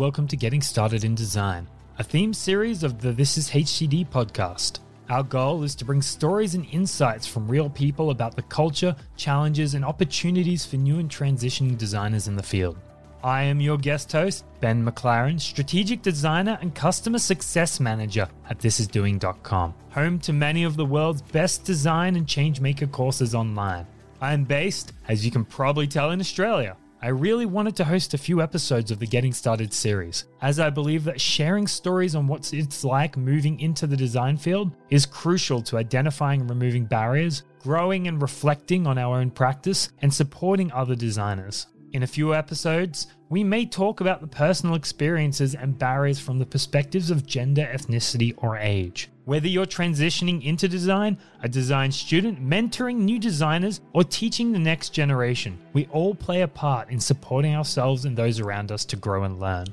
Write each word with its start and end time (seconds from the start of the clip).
Welcome 0.00 0.28
to 0.28 0.36
Getting 0.38 0.62
Started 0.62 1.04
in 1.04 1.14
Design, 1.14 1.68
a 1.98 2.02
theme 2.02 2.32
series 2.32 2.82
of 2.82 3.02
the 3.02 3.12
This 3.12 3.36
is 3.36 3.50
HCD 3.50 4.08
podcast. 4.08 4.78
Our 5.10 5.22
goal 5.22 5.62
is 5.62 5.74
to 5.74 5.84
bring 5.84 6.00
stories 6.00 6.54
and 6.54 6.66
insights 6.72 7.26
from 7.26 7.46
real 7.46 7.68
people 7.68 8.08
about 8.08 8.34
the 8.34 8.40
culture, 8.40 8.96
challenges, 9.18 9.74
and 9.74 9.84
opportunities 9.84 10.64
for 10.64 10.76
new 10.76 11.00
and 11.00 11.10
transitioning 11.10 11.76
designers 11.76 12.28
in 12.28 12.36
the 12.36 12.42
field. 12.42 12.78
I 13.22 13.42
am 13.42 13.60
your 13.60 13.76
guest 13.76 14.10
host, 14.10 14.46
Ben 14.60 14.82
Maclaren, 14.82 15.38
strategic 15.38 16.00
designer 16.00 16.56
and 16.62 16.74
customer 16.74 17.18
success 17.18 17.78
manager 17.78 18.26
at 18.48 18.58
thisisdoing.com, 18.58 19.74
home 19.90 20.18
to 20.20 20.32
many 20.32 20.64
of 20.64 20.78
the 20.78 20.86
world's 20.86 21.20
best 21.20 21.64
design 21.64 22.16
and 22.16 22.26
changemaker 22.26 22.90
courses 22.90 23.34
online. 23.34 23.86
I 24.22 24.32
am 24.32 24.44
based, 24.44 24.94
as 25.08 25.26
you 25.26 25.30
can 25.30 25.44
probably 25.44 25.86
tell, 25.86 26.10
in 26.12 26.20
Australia. 26.20 26.78
I 27.02 27.08
really 27.08 27.46
wanted 27.46 27.76
to 27.76 27.84
host 27.84 28.12
a 28.12 28.18
few 28.18 28.42
episodes 28.42 28.90
of 28.90 28.98
the 28.98 29.06
Getting 29.06 29.32
Started 29.32 29.72
series, 29.72 30.24
as 30.42 30.60
I 30.60 30.68
believe 30.68 31.04
that 31.04 31.18
sharing 31.18 31.66
stories 31.66 32.14
on 32.14 32.26
what 32.26 32.52
it's 32.52 32.84
like 32.84 33.16
moving 33.16 33.58
into 33.58 33.86
the 33.86 33.96
design 33.96 34.36
field 34.36 34.72
is 34.90 35.06
crucial 35.06 35.62
to 35.62 35.78
identifying 35.78 36.42
and 36.42 36.50
removing 36.50 36.84
barriers, 36.84 37.44
growing 37.58 38.06
and 38.06 38.20
reflecting 38.20 38.86
on 38.86 38.98
our 38.98 39.18
own 39.18 39.30
practice, 39.30 39.88
and 40.02 40.12
supporting 40.12 40.70
other 40.72 40.94
designers. 40.94 41.68
In 41.92 42.02
a 42.02 42.06
few 42.06 42.34
episodes, 42.34 43.06
we 43.30 43.44
may 43.44 43.64
talk 43.64 44.02
about 44.02 44.20
the 44.20 44.26
personal 44.26 44.74
experiences 44.74 45.54
and 45.54 45.78
barriers 45.78 46.20
from 46.20 46.38
the 46.38 46.44
perspectives 46.44 47.10
of 47.10 47.24
gender, 47.24 47.66
ethnicity, 47.72 48.34
or 48.36 48.58
age. 48.58 49.08
Whether 49.30 49.46
you're 49.46 49.64
transitioning 49.64 50.44
into 50.44 50.66
design, 50.66 51.16
a 51.40 51.48
design 51.48 51.92
student, 51.92 52.44
mentoring 52.44 52.96
new 52.96 53.20
designers, 53.20 53.80
or 53.92 54.02
teaching 54.02 54.50
the 54.50 54.58
next 54.58 54.88
generation, 54.88 55.56
we 55.72 55.86
all 55.92 56.16
play 56.16 56.42
a 56.42 56.48
part 56.48 56.90
in 56.90 56.98
supporting 56.98 57.54
ourselves 57.54 58.06
and 58.06 58.16
those 58.16 58.40
around 58.40 58.72
us 58.72 58.84
to 58.86 58.96
grow 58.96 59.22
and 59.22 59.38
learn. 59.38 59.66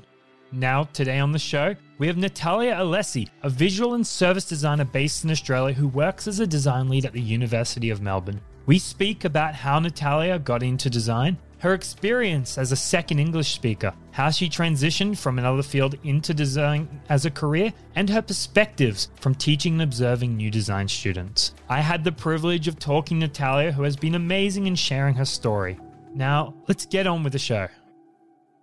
Now, 0.52 0.84
today 0.84 1.18
on 1.18 1.32
the 1.32 1.40
show, 1.40 1.74
we 1.98 2.06
have 2.06 2.16
Natalia 2.16 2.76
Alessi, 2.76 3.30
a 3.42 3.50
visual 3.50 3.94
and 3.94 4.06
service 4.06 4.44
designer 4.44 4.84
based 4.84 5.24
in 5.24 5.30
Australia 5.32 5.74
who 5.74 5.88
works 5.88 6.28
as 6.28 6.38
a 6.38 6.46
design 6.46 6.88
lead 6.88 7.04
at 7.04 7.12
the 7.12 7.20
University 7.20 7.90
of 7.90 8.00
Melbourne. 8.00 8.40
We 8.66 8.78
speak 8.78 9.24
about 9.24 9.56
how 9.56 9.80
Natalia 9.80 10.38
got 10.38 10.62
into 10.62 10.88
design, 10.88 11.36
her 11.58 11.74
experience 11.74 12.58
as 12.58 12.72
a 12.72 12.76
second 12.76 13.18
English 13.18 13.52
speaker, 13.52 13.92
how 14.12 14.30
she 14.30 14.48
transitioned 14.48 15.18
from 15.18 15.38
another 15.38 15.62
field 15.62 15.96
into 16.04 16.32
design 16.32 16.88
as 17.08 17.24
a 17.24 17.30
career, 17.30 17.72
and 17.94 18.08
her 18.08 18.22
perspectives 18.22 19.10
from 19.20 19.34
teaching 19.34 19.74
and 19.74 19.82
observing 19.82 20.36
new 20.36 20.50
design 20.50 20.88
students. 20.88 21.54
I 21.68 21.80
had 21.80 22.04
the 22.04 22.12
privilege 22.12 22.68
of 22.68 22.78
talking 22.78 23.20
to 23.20 23.26
Natalia, 23.26 23.72
who 23.72 23.82
has 23.82 23.96
been 23.96 24.14
amazing 24.14 24.66
in 24.66 24.74
sharing 24.74 25.14
her 25.16 25.24
story. 25.24 25.78
Now, 26.14 26.54
let's 26.68 26.86
get 26.86 27.06
on 27.06 27.22
with 27.22 27.32
the 27.32 27.38
show. 27.38 27.68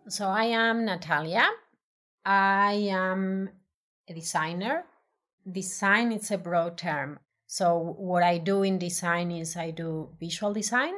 So, 0.08 0.28
I 0.28 0.46
am 0.46 0.86
Natalia. 0.86 1.48
I 2.26 2.90
am 2.90 3.50
a 4.08 4.14
designer. 4.14 4.84
Design 5.52 6.12
is 6.12 6.32
a 6.32 6.38
broad 6.38 6.78
term. 6.78 7.20
So, 7.48 7.96
what 7.98 8.24
I 8.24 8.38
do 8.38 8.64
in 8.64 8.78
design 8.78 9.32
is 9.32 9.56
I 9.56 9.72
do 9.72 10.10
visual 10.20 10.54
design 10.54 10.94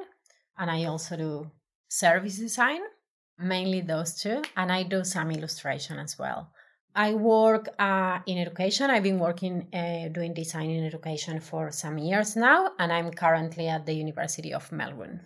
and 0.58 0.72
I 0.72 0.86
also 0.86 1.18
do 1.18 1.52
service 1.88 2.38
design, 2.38 2.82
mainly 3.38 3.82
those 3.82 4.16
two, 4.16 4.42
and 4.56 4.72
I 4.72 4.84
do 4.84 5.04
some 5.04 5.32
illustration 5.32 6.00
as 6.00 6.18
well. 6.18 6.52
I 6.96 7.14
work 7.14 7.70
uh, 7.78 8.20
in 8.26 8.40
education. 8.40 8.90
I've 8.90 9.04
been 9.04 9.20
working 9.20 9.68
uh, 9.74 10.08
doing 10.12 10.34
design 10.34 10.72
in 10.72 10.84
education 10.86 11.40
for 11.40 11.72
some 11.72 11.98
years 12.00 12.36
now, 12.36 12.72
and 12.80 12.92
I'm 12.92 13.12
currently 13.12 13.68
at 13.68 13.86
the 13.86 13.94
University 13.94 14.54
of 14.54 14.72
Melbourne 14.72 15.26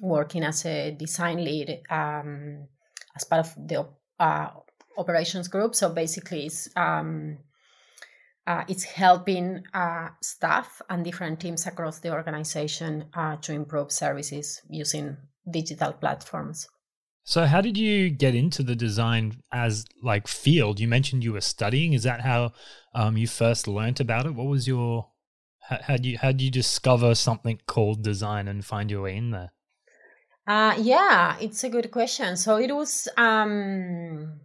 working 0.00 0.44
as 0.44 0.64
a 0.64 0.92
design 0.92 1.44
lead 1.44 1.82
um, 1.90 2.68
as 3.16 3.24
part 3.24 3.46
of 3.46 3.54
the 3.56 3.86
uh, 4.18 4.48
operations 4.96 5.48
group. 5.48 5.74
So 5.74 5.90
basically, 5.90 6.46
it's 6.46 6.68
um, 6.76 7.38
uh, 8.46 8.64
it's 8.68 8.84
helping 8.84 9.62
uh, 9.74 10.08
staff 10.22 10.80
and 10.88 11.04
different 11.04 11.40
teams 11.40 11.66
across 11.66 11.98
the 11.98 12.12
organization 12.12 13.06
uh, 13.14 13.36
to 13.36 13.52
improve 13.52 13.92
services 13.92 14.62
using 14.70 15.16
digital 15.50 15.92
platforms. 15.92 16.68
So 17.24 17.44
how 17.44 17.60
did 17.60 17.76
you 17.76 18.08
get 18.08 18.34
into 18.34 18.62
the 18.62 18.74
design 18.74 19.42
as 19.52 19.84
like 20.02 20.26
field? 20.26 20.80
You 20.80 20.88
mentioned 20.88 21.22
you 21.22 21.34
were 21.34 21.42
studying. 21.42 21.92
Is 21.92 22.04
that 22.04 22.22
how 22.22 22.52
um, 22.94 23.18
you 23.18 23.26
first 23.26 23.68
learnt 23.68 24.00
about 24.00 24.24
it? 24.24 24.34
What 24.34 24.46
was 24.46 24.66
your 24.66 25.10
how, 25.60 25.78
how 25.82 25.96
do 25.98 26.08
you 26.08 26.18
how 26.18 26.32
do 26.32 26.44
you 26.44 26.50
discover 26.50 27.14
something 27.14 27.60
called 27.66 28.02
design 28.02 28.48
and 28.48 28.64
find 28.64 28.90
your 28.90 29.02
way 29.02 29.16
in 29.16 29.30
there? 29.30 29.52
Uh, 30.46 30.74
yeah, 30.80 31.36
it's 31.38 31.62
a 31.64 31.68
good 31.68 31.90
question. 31.90 32.38
So 32.38 32.56
it 32.56 32.74
was 32.74 33.06
um, 33.18 34.40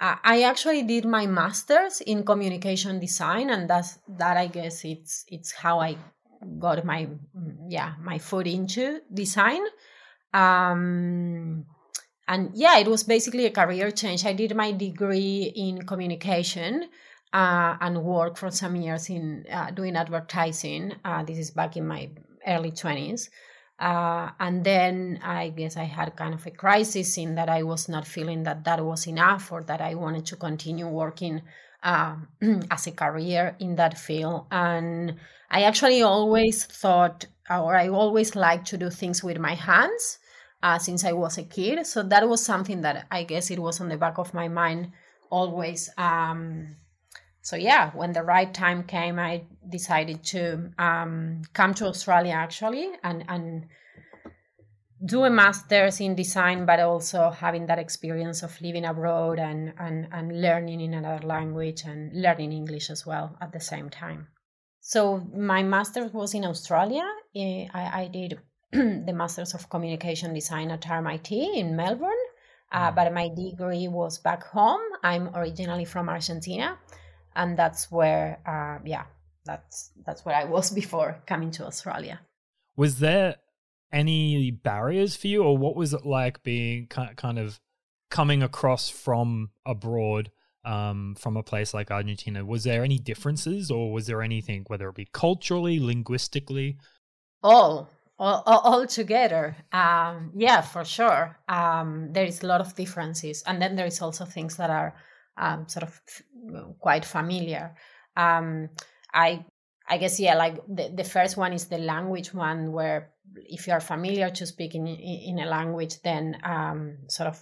I 0.00 0.42
actually 0.42 0.82
did 0.84 1.04
my 1.04 1.26
master's 1.26 2.00
in 2.00 2.24
communication 2.24 3.00
design, 3.00 3.50
and 3.50 3.68
that's 3.68 3.98
that. 4.08 4.36
I 4.36 4.46
guess 4.46 4.84
it's 4.84 5.24
it's 5.28 5.52
how 5.52 5.80
I 5.80 5.96
got 6.58 6.84
my 6.84 7.08
yeah 7.68 7.94
my 8.02 8.18
foot 8.18 8.46
into 8.46 9.00
design. 9.12 9.62
Um 10.32 11.64
and 12.28 12.50
yeah 12.54 12.78
it 12.78 12.88
was 12.88 13.02
basically 13.04 13.46
a 13.46 13.50
career 13.50 13.90
change. 13.90 14.24
I 14.24 14.32
did 14.32 14.54
my 14.54 14.72
degree 14.72 15.52
in 15.54 15.86
communication 15.86 16.88
uh, 17.32 17.76
and 17.80 18.02
worked 18.02 18.38
for 18.38 18.50
some 18.50 18.76
years 18.76 19.08
in 19.08 19.44
uh, 19.50 19.70
doing 19.70 19.96
advertising. 19.96 20.94
Uh, 21.04 21.22
this 21.22 21.38
is 21.38 21.50
back 21.50 21.76
in 21.76 21.86
my 21.86 22.10
early 22.46 22.72
20s 22.72 23.28
uh, 23.78 24.30
and 24.38 24.64
then 24.64 25.18
i 25.22 25.48
guess 25.48 25.76
i 25.76 25.84
had 25.84 26.14
kind 26.16 26.34
of 26.34 26.46
a 26.46 26.50
crisis 26.50 27.16
in 27.18 27.34
that 27.34 27.48
i 27.48 27.62
was 27.62 27.88
not 27.88 28.06
feeling 28.06 28.42
that 28.42 28.64
that 28.64 28.84
was 28.84 29.06
enough 29.06 29.50
or 29.50 29.62
that 29.62 29.80
i 29.80 29.94
wanted 29.94 30.24
to 30.26 30.36
continue 30.36 30.86
working 30.86 31.40
uh, 31.82 32.16
as 32.70 32.86
a 32.86 32.92
career 32.92 33.56
in 33.58 33.76
that 33.76 33.98
field. 33.98 34.46
And 34.50 35.16
I 35.50 35.62
actually 35.62 36.02
always 36.02 36.64
thought, 36.64 37.26
or 37.50 37.76
I 37.76 37.88
always 37.88 38.36
liked 38.36 38.66
to 38.68 38.76
do 38.76 38.90
things 38.90 39.24
with 39.24 39.38
my 39.38 39.54
hands 39.54 40.18
uh, 40.62 40.78
since 40.78 41.04
I 41.04 41.12
was 41.12 41.38
a 41.38 41.42
kid. 41.42 41.86
So 41.86 42.02
that 42.02 42.28
was 42.28 42.44
something 42.44 42.82
that 42.82 43.06
I 43.10 43.24
guess 43.24 43.50
it 43.50 43.58
was 43.58 43.80
on 43.80 43.88
the 43.88 43.96
back 43.96 44.18
of 44.18 44.34
my 44.34 44.48
mind 44.48 44.92
always. 45.30 45.90
Um, 45.96 46.76
so 47.42 47.56
yeah, 47.56 47.90
when 47.92 48.12
the 48.12 48.22
right 48.22 48.52
time 48.52 48.84
came, 48.84 49.18
I 49.18 49.44
decided 49.68 50.22
to 50.24 50.70
um, 50.78 51.42
come 51.52 51.74
to 51.74 51.86
Australia 51.86 52.34
actually 52.34 52.90
and 53.02 53.24
and 53.28 53.66
do 55.04 55.24
a 55.24 55.30
master's 55.30 56.00
in 56.00 56.14
design, 56.14 56.66
but 56.66 56.80
also 56.80 57.30
having 57.30 57.66
that 57.66 57.78
experience 57.78 58.42
of 58.42 58.60
living 58.60 58.84
abroad 58.84 59.38
and, 59.38 59.72
and, 59.78 60.08
and 60.12 60.40
learning 60.40 60.80
in 60.80 60.94
another 60.94 61.26
language 61.26 61.82
and 61.84 62.12
learning 62.20 62.52
English 62.52 62.90
as 62.90 63.06
well 63.06 63.36
at 63.40 63.52
the 63.52 63.60
same 63.60 63.88
time. 63.88 64.28
So 64.80 65.26
my 65.34 65.62
master's 65.62 66.12
was 66.12 66.34
in 66.34 66.44
Australia. 66.44 67.04
Eh, 67.34 67.66
I, 67.72 68.02
I 68.02 68.08
did 68.08 68.38
the 68.72 69.12
Masters 69.14 69.54
of 69.54 69.68
Communication 69.68 70.34
Design 70.34 70.70
at 70.70 70.82
RMIT 70.82 71.30
in 71.32 71.76
Melbourne, 71.76 72.24
uh, 72.72 72.90
mm. 72.90 72.94
but 72.94 73.12
my 73.12 73.28
degree 73.28 73.88
was 73.88 74.18
back 74.18 74.44
home. 74.44 74.80
I'm 75.02 75.34
originally 75.34 75.84
from 75.84 76.08
Argentina, 76.08 76.78
and 77.34 77.58
that's 77.58 77.90
where, 77.90 78.38
uh, 78.46 78.82
yeah, 78.84 79.04
that's 79.44 79.90
that's 80.04 80.24
where 80.24 80.36
I 80.36 80.44
was 80.44 80.70
before 80.82 81.22
coming 81.26 81.50
to 81.52 81.66
Australia. 81.66 82.20
Was 82.76 82.98
there 82.98 83.36
any 83.92 84.50
barriers 84.50 85.16
for 85.16 85.28
you, 85.28 85.42
or 85.42 85.56
what 85.56 85.76
was 85.76 85.94
it 85.94 86.06
like 86.06 86.42
being 86.42 86.86
kind 86.88 87.38
of 87.38 87.60
coming 88.10 88.42
across 88.42 88.88
from 88.88 89.50
abroad? 89.66 90.30
Um, 90.62 91.14
from 91.18 91.38
a 91.38 91.42
place 91.42 91.72
like 91.72 91.90
Argentina, 91.90 92.44
was 92.44 92.64
there 92.64 92.84
any 92.84 92.98
differences, 92.98 93.70
or 93.70 93.94
was 93.94 94.06
there 94.06 94.20
anything, 94.20 94.64
whether 94.66 94.90
it 94.90 94.94
be 94.94 95.08
culturally, 95.10 95.80
linguistically? 95.80 96.76
All, 97.42 97.88
all, 98.20 98.42
all 98.46 98.86
together 98.86 99.56
um, 99.72 100.30
yeah 100.36 100.60
for 100.60 100.84
sure 100.84 101.38
um, 101.48 102.12
there 102.12 102.26
is 102.26 102.42
a 102.42 102.46
lot 102.46 102.60
of 102.60 102.74
differences 102.74 103.42
and 103.46 103.60
then 103.60 103.76
there 103.76 103.86
is 103.86 104.02
also 104.02 104.24
things 104.24 104.56
that 104.56 104.70
are 104.70 104.94
um, 105.38 105.66
sort 105.68 105.84
of 105.84 106.00
quite 106.78 107.04
familiar 107.04 107.74
um, 108.16 108.68
i 109.14 109.42
i 109.90 109.98
guess 109.98 110.18
yeah 110.18 110.34
like 110.34 110.56
the, 110.68 110.90
the 110.94 111.04
first 111.04 111.36
one 111.36 111.52
is 111.52 111.66
the 111.66 111.78
language 111.78 112.32
one 112.32 112.72
where 112.72 113.10
if 113.36 113.66
you 113.66 113.72
are 113.72 113.80
familiar 113.80 114.30
to 114.30 114.46
speak 114.46 114.74
in, 114.74 114.86
in 114.86 115.38
a 115.38 115.46
language 115.46 116.00
then 116.02 116.36
um, 116.42 116.96
sort 117.08 117.28
of 117.28 117.38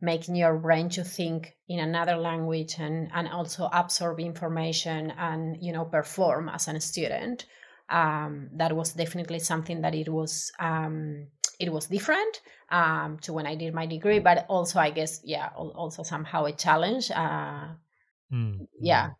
making 0.00 0.36
your 0.36 0.56
brain 0.56 0.88
to 0.88 1.02
think 1.02 1.56
in 1.68 1.80
another 1.80 2.16
language 2.16 2.76
and, 2.78 3.10
and 3.12 3.28
also 3.28 3.68
absorb 3.72 4.20
information 4.20 5.12
and 5.18 5.56
you 5.60 5.72
know 5.72 5.84
perform 5.84 6.48
as 6.48 6.68
a 6.68 6.80
student 6.80 7.46
um, 7.90 8.50
that 8.54 8.74
was 8.74 8.92
definitely 8.92 9.38
something 9.38 9.80
that 9.80 9.94
it 9.94 10.08
was 10.08 10.52
um, 10.60 11.26
it 11.58 11.72
was 11.72 11.86
different 11.86 12.40
um, 12.70 13.18
to 13.22 13.32
when 13.32 13.46
I 13.46 13.54
did 13.54 13.74
my 13.74 13.86
degree, 13.86 14.18
but 14.20 14.46
also 14.48 14.78
I 14.78 14.90
guess 14.90 15.20
yeah, 15.24 15.50
also 15.56 16.02
somehow 16.02 16.44
a 16.44 16.52
challenge. 16.52 17.10
Uh, 17.10 17.68
mm. 18.32 18.66
Yeah, 18.80 19.10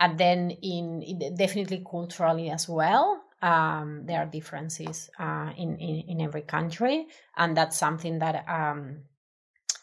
and 0.00 0.18
then 0.18 0.50
in, 0.50 1.02
in, 1.02 1.34
definitely 1.36 1.84
culturally 1.88 2.50
as 2.50 2.68
well. 2.68 3.22
Um, 3.42 4.02
there 4.06 4.20
are 4.20 4.26
differences 4.26 5.08
uh, 5.18 5.52
in, 5.56 5.76
in 5.78 6.04
in 6.08 6.20
every 6.20 6.42
country, 6.42 7.06
and 7.36 7.56
that's 7.56 7.78
something 7.78 8.18
that 8.18 8.44
um, 8.48 9.02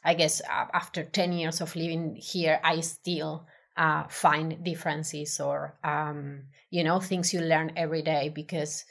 I 0.04 0.14
guess 0.14 0.42
after 0.50 1.04
ten 1.04 1.32
years 1.32 1.62
of 1.62 1.76
living 1.76 2.16
here, 2.16 2.60
I 2.64 2.82
still 2.82 3.48
uh, 3.78 4.04
find 4.10 4.64
differences 4.64 5.40
or 5.40 5.78
um, 5.84 6.44
you 6.70 6.84
know 6.84 7.00
things 7.00 7.34
you 7.34 7.42
learn 7.42 7.72
every 7.76 8.02
day 8.02 8.30
because 8.30 8.86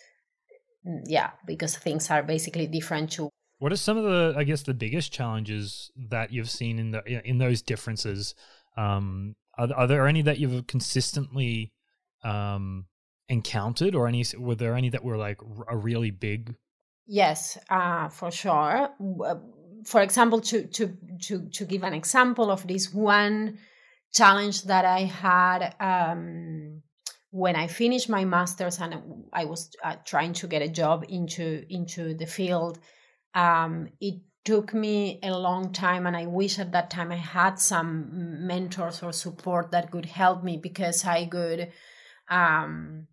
mm, 0.87 1.00
yeah 1.05 1.31
because 1.44 1.76
things 1.76 2.11
are 2.11 2.22
basically 2.22 2.67
different 2.67 3.11
too 3.11 3.29
what 3.58 3.72
are 3.72 3.76
some 3.76 3.96
of 3.96 4.05
the 4.05 4.34
i 4.37 4.44
guess 4.44 4.62
the 4.62 4.75
biggest 4.75 5.12
challenges 5.12 5.90
that 6.11 6.32
you've 6.32 6.50
seen 6.50 6.79
in 6.79 6.90
the 6.93 7.29
in 7.29 7.38
those 7.38 7.62
differences 7.62 8.34
um, 8.76 9.34
are, 9.58 9.73
are 9.75 9.87
there 9.87 10.06
any 10.06 10.23
that 10.23 10.38
you've 10.38 10.67
consistently 10.67 11.73
um, 12.23 12.87
encountered 13.29 13.94
or 13.94 14.06
any 14.06 14.25
were 14.38 14.55
there 14.55 14.75
any 14.75 14.88
that 14.91 15.05
were 15.05 15.17
like 15.17 15.38
a 15.69 15.76
really 15.76 16.11
big 16.11 16.55
yes 17.06 17.58
uh, 17.70 18.08
for 18.08 18.31
sure 18.31 18.88
uh, 19.25 19.35
for 19.85 20.03
example 20.03 20.41
to 20.41 20.67
to 20.67 20.97
to 21.20 21.49
to 21.50 21.64
give 21.64 21.82
an 21.82 21.94
example 21.94 22.50
of 22.50 22.67
this 22.67 22.93
one 22.93 23.58
challenge 24.12 24.62
that 24.64 24.85
I 24.85 25.00
had 25.00 25.75
um, 25.79 26.82
when 27.31 27.55
I 27.56 27.67
finished 27.67 28.08
my 28.08 28.25
master's 28.25 28.81
and 28.81 28.94
I 29.32 29.44
was 29.44 29.70
uh, 29.85 29.97
trying 30.05 30.32
to 30.35 30.47
get 30.47 30.62
a 30.62 30.69
job 30.69 31.05
into 31.08 31.64
into 31.69 32.14
the 32.14 32.26
field. 32.26 32.79
Um, 33.35 33.88
it 34.00 34.23
took 34.46 34.72
me 34.72 35.19
a 35.25 35.37
long 35.37 35.72
time, 35.72 36.06
and 36.06 36.16
I 36.16 36.26
wish 36.26 36.58
at 36.60 36.72
that 36.72 36.88
time 36.88 37.10
I 37.10 37.16
had 37.16 37.58
some 37.58 38.46
mentors 38.46 39.02
or 39.02 39.12
support 39.12 39.72
that 39.72 39.90
could 39.90 40.06
help 40.06 40.44
me 40.44 40.56
because 40.56 41.04
I 41.04 41.26
could. 41.26 41.72
Um, 42.31 43.08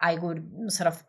I 0.00 0.14
would 0.14 0.48
sort 0.68 0.86
of 0.86 1.02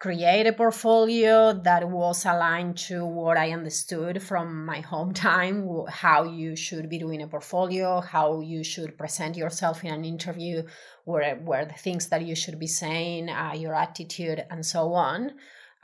create 0.00 0.48
a 0.48 0.52
portfolio 0.52 1.52
that 1.52 1.88
was 1.88 2.24
aligned 2.24 2.76
to 2.76 3.06
what 3.06 3.36
I 3.36 3.52
understood 3.52 4.20
from 4.20 4.66
my 4.66 4.80
home 4.80 5.14
time, 5.14 5.68
how 5.88 6.24
you 6.24 6.56
should 6.56 6.90
be 6.90 6.98
doing 6.98 7.22
a 7.22 7.28
portfolio, 7.28 8.00
how 8.00 8.40
you 8.40 8.64
should 8.64 8.98
present 8.98 9.36
yourself 9.36 9.84
in 9.84 9.94
an 9.94 10.04
interview, 10.04 10.64
where, 11.04 11.36
where 11.36 11.66
the 11.66 11.74
things 11.74 12.08
that 12.08 12.26
you 12.26 12.34
should 12.34 12.58
be 12.58 12.66
saying, 12.66 13.28
uh, 13.28 13.52
your 13.54 13.76
attitude, 13.76 14.44
and 14.50 14.66
so 14.66 14.92
on. 14.94 15.30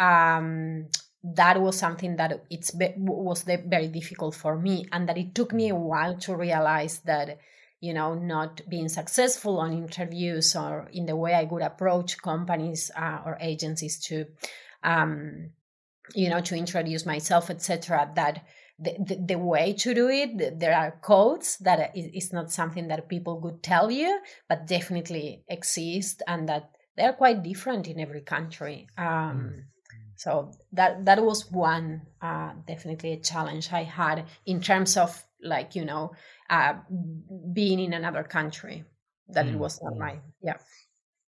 Um, 0.00 0.88
that 1.22 1.60
was 1.60 1.76
something 1.76 2.16
that 2.16 2.44
it's 2.50 2.72
was 2.74 3.42
very 3.42 3.88
difficult 3.88 4.34
for 4.34 4.56
me, 4.56 4.86
and 4.92 5.08
that 5.08 5.18
it 5.18 5.34
took 5.34 5.52
me 5.52 5.68
a 5.68 5.74
while 5.74 6.16
to 6.18 6.36
realize 6.36 7.00
that 7.00 7.38
you 7.80 7.94
know 7.94 8.14
not 8.14 8.60
being 8.68 8.88
successful 8.88 9.58
on 9.58 9.72
interviews 9.72 10.56
or 10.56 10.88
in 10.92 11.06
the 11.06 11.16
way 11.16 11.34
i 11.34 11.44
would 11.44 11.62
approach 11.62 12.20
companies 12.20 12.90
uh, 12.96 13.20
or 13.24 13.38
agencies 13.40 13.98
to 13.98 14.26
um, 14.82 15.50
you 16.14 16.28
know 16.28 16.40
to 16.40 16.56
introduce 16.56 17.06
myself 17.06 17.50
etc 17.50 18.10
that 18.14 18.44
the, 18.80 18.94
the, 19.04 19.24
the, 19.26 19.38
way 19.38 19.72
to 19.72 19.92
do 19.92 20.08
it 20.08 20.58
there 20.60 20.74
are 20.74 20.98
codes 21.02 21.56
that 21.58 21.92
is 21.96 22.32
not 22.32 22.52
something 22.52 22.88
that 22.88 23.08
people 23.08 23.40
would 23.40 23.62
tell 23.62 23.90
you 23.90 24.20
but 24.48 24.66
definitely 24.66 25.42
exist 25.48 26.22
and 26.26 26.48
that 26.48 26.70
they're 26.96 27.12
quite 27.12 27.42
different 27.42 27.88
in 27.88 27.98
every 28.00 28.20
country 28.20 28.88
um, 28.96 29.06
mm. 29.06 29.62
So 30.18 30.50
that 30.72 31.04
that 31.04 31.22
was 31.22 31.50
one 31.50 32.02
uh, 32.20 32.50
definitely 32.66 33.12
a 33.12 33.20
challenge 33.20 33.72
i 33.72 33.84
had 33.84 34.26
in 34.44 34.60
terms 34.60 34.96
of 34.96 35.24
like 35.42 35.74
you 35.74 35.84
know 35.84 36.12
uh, 36.50 36.74
being 37.52 37.78
in 37.78 37.92
another 37.92 38.24
country 38.24 38.84
that 39.28 39.46
mm. 39.46 39.54
it 39.54 39.58
was 39.58 39.80
not 39.82 39.96
my 39.96 40.18
yeah 40.42 40.56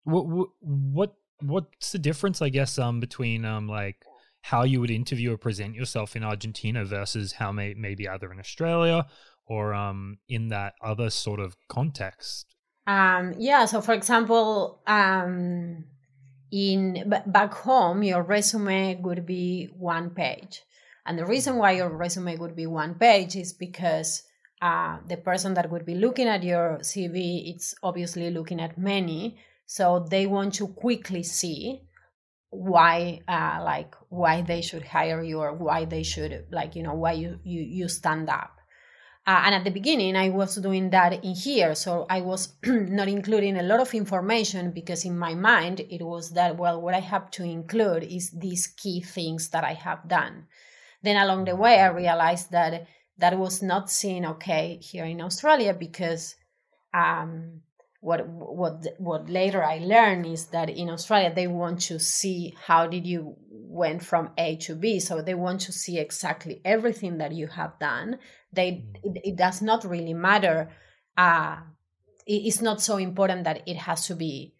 what 0.03 0.47
what 0.61 1.13
what's 1.41 1.91
the 1.91 1.99
difference 1.99 2.41
i 2.41 2.49
guess 2.49 2.79
um 2.79 2.99
between 2.99 3.43
um 3.45 3.67
like 3.67 3.97
how 4.41 4.63
you 4.63 4.79
would 4.79 4.91
interview 4.91 5.33
or 5.33 5.37
present 5.37 5.75
yourself 5.75 6.15
in 6.15 6.23
argentina 6.23 6.85
versus 6.85 7.33
how 7.33 7.51
may, 7.51 7.73
maybe 7.73 8.07
either 8.07 8.31
in 8.31 8.39
australia 8.39 9.05
or 9.45 9.73
um 9.73 10.17
in 10.29 10.47
that 10.47 10.73
other 10.81 11.09
sort 11.09 11.41
of 11.41 11.57
context 11.67 12.55
um 12.87 13.33
yeah 13.37 13.65
so 13.65 13.81
for 13.81 13.93
example 13.93 14.81
um 14.87 15.83
in 16.51 17.13
back 17.27 17.53
home 17.53 18.03
your 18.03 18.23
resume 18.23 18.95
would 19.01 19.25
be 19.25 19.69
one 19.77 20.09
page 20.09 20.61
and 21.07 21.17
the 21.17 21.25
reason 21.25 21.55
why 21.55 21.71
your 21.71 21.89
resume 21.89 22.35
would 22.35 22.55
be 22.55 22.67
one 22.67 22.95
page 22.95 23.37
is 23.37 23.53
because 23.53 24.23
uh, 24.61 24.97
the 25.07 25.15
person 25.17 25.53
that 25.53 25.71
would 25.71 25.85
be 25.85 25.95
looking 25.95 26.27
at 26.27 26.43
your 26.43 26.79
CV, 26.81 27.53
it's 27.55 27.73
obviously 27.81 28.29
looking 28.29 28.59
at 28.59 28.77
many. 28.77 29.37
So 29.65 30.05
they 30.09 30.27
want 30.27 30.55
to 30.55 30.67
quickly 30.67 31.23
see 31.23 31.81
why, 32.49 33.21
uh, 33.27 33.61
like, 33.63 33.95
why 34.09 34.41
they 34.41 34.61
should 34.61 34.83
hire 34.83 35.23
you 35.23 35.39
or 35.39 35.53
why 35.53 35.85
they 35.85 36.03
should, 36.03 36.47
like, 36.51 36.75
you 36.75 36.83
know, 36.83 36.95
why 36.95 37.13
you 37.13 37.39
you 37.43 37.61
you 37.61 37.87
stand 37.87 38.29
up. 38.29 38.56
Uh, 39.27 39.41
and 39.43 39.55
at 39.55 39.65
the 39.65 39.71
beginning, 39.71 40.15
I 40.15 40.29
was 40.29 40.55
doing 40.55 40.89
that 40.91 41.21
in 41.25 41.35
here, 41.35 41.75
so 41.75 42.05
I 42.09 42.21
was 42.21 42.53
not 42.63 43.09
including 43.09 43.57
a 43.57 43.63
lot 43.63 43.81
of 43.81 43.93
information 43.93 44.71
because 44.71 45.03
in 45.03 45.19
my 45.19 45.35
mind 45.35 45.81
it 45.81 46.01
was 46.01 46.29
that 46.31 46.55
well, 46.55 46.81
what 46.81 46.93
I 46.93 47.01
have 47.01 47.29
to 47.31 47.43
include 47.43 48.03
is 48.03 48.31
these 48.31 48.67
key 48.67 49.01
things 49.01 49.49
that 49.49 49.65
I 49.65 49.73
have 49.73 50.07
done. 50.07 50.47
Then 51.03 51.17
along 51.17 51.43
the 51.43 51.57
way, 51.57 51.81
I 51.81 51.87
realized 51.87 52.51
that 52.51 52.87
that 53.17 53.37
was 53.37 53.61
not 53.61 53.91
seen 53.91 54.25
okay 54.25 54.79
here 54.81 55.03
in 55.03 55.19
Australia 55.19 55.73
because 55.73 56.35
um, 56.93 57.63
what 57.99 58.27
what 58.27 58.85
what 58.99 59.29
later 59.29 59.63
I 59.63 59.79
learned 59.79 60.25
is 60.25 60.47
that 60.47 60.69
in 60.69 60.89
Australia 60.89 61.33
they 61.33 61.47
want 61.47 61.81
to 61.81 61.99
see 61.99 62.55
how 62.65 62.87
did 62.87 63.07
you 63.07 63.35
went 63.49 64.03
from 64.03 64.31
A 64.37 64.55
to 64.57 64.75
B, 64.75 64.99
so 64.99 65.21
they 65.21 65.33
want 65.33 65.61
to 65.61 65.71
see 65.71 65.99
exactly 65.99 66.61
everything 66.63 67.17
that 67.17 67.31
you 67.31 67.47
have 67.47 67.77
done. 67.79 68.19
They 68.53 68.71
mm. 68.71 68.95
it, 69.03 69.21
it 69.29 69.35
does 69.35 69.61
not 69.61 69.83
really 69.83 70.13
matter. 70.13 70.69
Uh, 71.17 71.57
it, 72.25 72.41
it's 72.47 72.61
not 72.61 72.81
so 72.81 72.97
important 72.97 73.45
that 73.45 73.63
it 73.67 73.77
has 73.77 74.05
to 74.07 74.15
be 74.15 74.53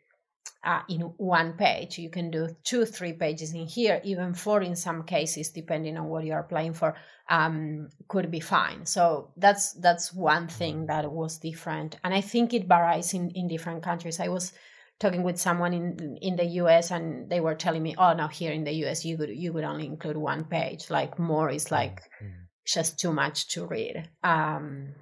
uh, 0.63 0.81
in 0.89 1.01
one 1.17 1.53
page. 1.53 1.97
You 1.97 2.09
can 2.09 2.31
do 2.31 2.55
two, 2.63 2.85
three 2.85 3.13
pages 3.13 3.53
in 3.53 3.67
here, 3.67 4.01
even 4.03 4.33
four 4.33 4.61
in 4.61 4.75
some 4.75 5.03
cases, 5.03 5.49
depending 5.49 5.97
on 5.97 6.09
what 6.09 6.25
you 6.25 6.33
are 6.33 6.39
applying 6.39 6.73
for, 6.73 6.95
um, 7.29 7.89
could 8.07 8.31
be 8.31 8.39
fine. 8.39 8.85
So 8.85 9.31
that's 9.37 9.73
that's 9.73 10.13
one 10.13 10.47
thing 10.47 10.87
that 10.87 11.11
was 11.11 11.37
different, 11.37 11.97
and 12.03 12.13
I 12.13 12.21
think 12.21 12.53
it 12.53 12.67
varies 12.67 13.13
in 13.13 13.31
in 13.31 13.47
different 13.47 13.83
countries. 13.83 14.19
I 14.19 14.29
was 14.29 14.53
talking 14.99 15.23
with 15.23 15.39
someone 15.39 15.73
in 15.73 16.17
in 16.21 16.35
the 16.35 16.45
US, 16.61 16.91
and 16.91 17.29
they 17.29 17.39
were 17.39 17.55
telling 17.55 17.83
me, 17.83 17.95
"Oh, 17.97 18.13
now 18.13 18.27
here 18.27 18.51
in 18.51 18.63
the 18.63 18.73
US, 18.85 19.05
you 19.05 19.17
could 19.17 19.29
you 19.29 19.53
could 19.53 19.63
only 19.63 19.85
include 19.85 20.17
one 20.17 20.45
page. 20.45 20.89
Like 20.89 21.19
more 21.19 21.49
is 21.49 21.71
like 21.71 22.01
mm-hmm. 22.21 22.45
just 22.65 22.99
too 22.99 23.13
much 23.13 23.49
to 23.49 23.65
read." 23.65 24.09
Um, 24.23 24.95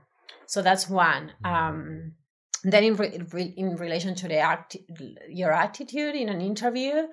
so 0.47 0.61
that's 0.61 0.89
one. 0.89 1.31
Mm-hmm. 1.43 1.55
Um, 1.55 2.13
then 2.71 2.83
in, 2.83 2.95
re- 2.95 3.53
in 3.57 3.75
relation 3.75 4.15
to 4.15 4.27
the 4.27 4.39
act- 4.39 4.77
your 5.29 5.51
attitude 5.51 6.15
in 6.15 6.29
an 6.29 6.41
interview 6.41 7.07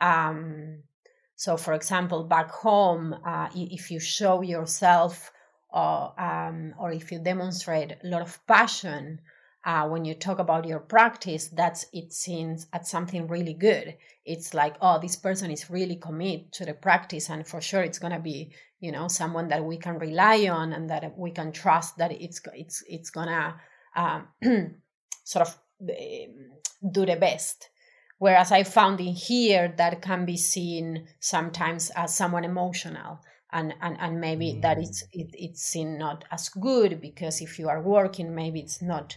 um, 0.00 0.82
so 1.36 1.56
for 1.56 1.72
example 1.72 2.24
back 2.24 2.50
home 2.50 3.14
uh, 3.24 3.48
if 3.54 3.90
you 3.90 4.00
show 4.00 4.42
yourself 4.42 5.32
or, 5.70 6.18
um, 6.20 6.74
or 6.78 6.92
if 6.92 7.12
you 7.12 7.18
demonstrate 7.18 7.92
a 7.92 8.06
lot 8.08 8.22
of 8.22 8.46
passion 8.46 9.20
uh, 9.64 9.86
when 9.86 10.04
you 10.04 10.14
talk 10.14 10.38
about 10.38 10.66
your 10.66 10.78
practice 10.78 11.48
that's 11.48 11.86
it 11.92 12.12
seems 12.12 12.66
at 12.72 12.86
something 12.86 13.26
really 13.26 13.54
good. 13.54 13.96
It's 14.24 14.54
like 14.54 14.76
oh 14.80 14.98
this 14.98 15.16
person 15.16 15.50
is 15.50 15.68
really 15.68 15.96
committed 15.96 16.52
to 16.54 16.64
the 16.64 16.74
practice 16.74 17.28
and 17.28 17.46
for 17.46 17.60
sure 17.60 17.82
it's 17.82 17.98
going 17.98 18.12
to 18.12 18.20
be 18.20 18.52
you 18.80 18.92
know 18.92 19.08
someone 19.08 19.48
that 19.48 19.64
we 19.64 19.76
can 19.76 19.98
rely 19.98 20.48
on 20.48 20.72
and 20.72 20.88
that 20.90 21.12
we 21.18 21.32
can 21.32 21.52
trust 21.52 21.98
that 21.98 22.12
it's 22.12 22.40
it's 22.54 22.82
it's 22.88 23.10
going 23.10 23.28
to 23.28 23.54
um, 23.96 24.28
sort 25.28 25.46
of 25.46 25.58
um, 25.82 26.90
do 26.90 27.04
the 27.04 27.16
best. 27.16 27.68
Whereas 28.18 28.50
I 28.50 28.64
found 28.64 28.98
in 29.00 29.12
here 29.12 29.74
that 29.76 30.00
can 30.00 30.24
be 30.24 30.36
seen 30.36 31.06
sometimes 31.20 31.90
as 31.94 32.14
someone 32.14 32.44
emotional. 32.44 33.20
And, 33.50 33.74
and, 33.80 33.96
and 33.98 34.20
maybe 34.20 34.52
mm. 34.52 34.62
that 34.62 34.76
it's 34.76 35.02
it, 35.10 35.30
it's 35.32 35.62
seen 35.62 35.96
not 35.96 36.26
as 36.30 36.50
good 36.50 37.00
because 37.00 37.40
if 37.40 37.58
you 37.58 37.70
are 37.70 37.80
working 37.80 38.34
maybe 38.34 38.60
it's 38.60 38.82
not 38.82 39.16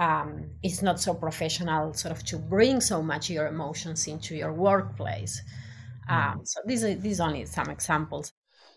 um, 0.00 0.50
it's 0.64 0.82
not 0.82 0.98
so 0.98 1.14
professional 1.14 1.94
sort 1.94 2.10
of 2.10 2.24
to 2.24 2.38
bring 2.38 2.80
so 2.80 3.00
much 3.00 3.30
your 3.30 3.46
emotions 3.46 4.08
into 4.08 4.34
your 4.34 4.52
workplace 4.52 5.40
mm. 6.10 6.12
um, 6.12 6.40
so 6.44 6.60
these 6.66 6.82
are 6.82 6.96
these 6.96 7.20
are 7.20 7.28
only 7.28 7.44
some 7.44 7.70
examples 7.70 8.32